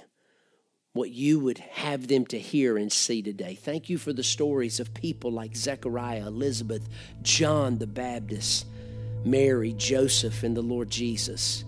what 0.96 1.11
you 1.11 1.38
would 1.40 1.59
have 1.59 2.09
them 2.09 2.26
to 2.26 2.38
hear 2.38 2.76
and 2.78 2.90
see 2.90 3.22
today. 3.22 3.54
Thank 3.54 3.88
you 3.88 3.98
for 3.98 4.12
the 4.12 4.22
stories 4.22 4.80
of 4.80 4.92
people 4.94 5.30
like 5.30 5.54
Zechariah, 5.54 6.26
Elizabeth, 6.26 6.88
John 7.22 7.78
the 7.78 7.87
Baptist, 7.87 8.66
Mary, 9.24 9.72
Joseph, 9.74 10.42
and 10.42 10.56
the 10.56 10.62
Lord 10.62 10.90
Jesus. 10.90 11.64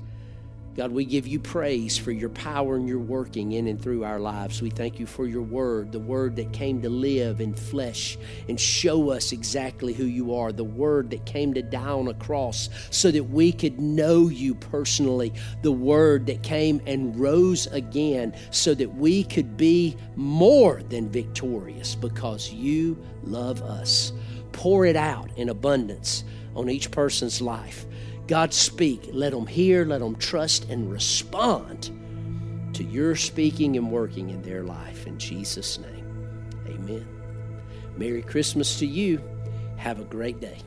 God, 0.79 0.93
we 0.93 1.05
give 1.05 1.27
you 1.27 1.41
praise 1.41 1.99
for 1.99 2.13
your 2.13 2.29
power 2.29 2.77
and 2.77 2.89
your 2.89 3.01
working 3.01 3.51
in 3.51 3.67
and 3.67 3.83
through 3.83 4.05
our 4.05 4.21
lives. 4.21 4.63
We 4.63 4.71
thank 4.71 5.01
you 5.01 5.07
for 5.07 5.27
your 5.27 5.43
word, 5.43 5.91
the 5.91 5.99
word 5.99 6.37
that 6.37 6.53
came 6.53 6.81
to 6.83 6.89
live 6.89 7.41
in 7.41 7.53
flesh 7.53 8.17
and 8.49 8.61
show 8.61 9.11
us 9.11 9.33
exactly 9.33 9.93
who 9.93 10.05
you 10.05 10.37
are, 10.37 10.53
the 10.53 10.63
word 10.63 11.11
that 11.11 11.27
came 11.27 11.53
to 11.55 11.63
die 11.63 11.91
on 11.91 12.07
a 12.07 12.15
cross 12.15 12.71
so 12.91 13.11
that 13.11 13.25
we 13.25 13.51
could 13.51 13.81
know 13.81 14.29
you 14.29 14.55
personally, 14.55 15.33
the 15.63 15.73
word 15.73 16.27
that 16.27 16.45
came 16.45 16.81
and 16.87 17.19
rose 17.19 17.67
again 17.67 18.33
so 18.53 18.73
that 18.73 18.95
we 18.95 19.25
could 19.25 19.57
be 19.57 19.97
more 20.15 20.81
than 20.91 21.11
victorious 21.11 21.97
because 21.97 22.53
you 22.53 22.97
love 23.25 23.61
us. 23.63 24.13
Pour 24.53 24.87
it 24.87 24.95
out 24.95 25.29
in 25.37 25.49
abundance 25.49 26.23
on 26.55 26.71
each 26.71 26.93
person's 26.93 27.43
life. 27.43 27.85
God, 28.29 28.53
speak. 28.53 29.09
Let 29.11 29.33
them 29.33 29.47
hear, 29.47 29.85
let 29.85 30.01
them 30.01 30.15
trust, 30.17 30.69
and 30.69 30.91
respond 30.91 31.91
to 32.75 32.85
your 32.85 33.17
speaking 33.17 33.77
and 33.77 33.91
working 33.91 34.29
in 34.31 34.43
their 34.43 34.63
life. 34.63 35.07
In 35.07 35.19
Jesus' 35.19 35.79
name, 35.79 36.51
amen. 36.67 37.07
Merry 37.97 38.23
Christmas 38.23 38.79
to 38.79 38.87
you. 38.87 39.21
Have 39.79 39.99
a 39.99 40.05
great 40.05 40.41
day. 40.41 40.59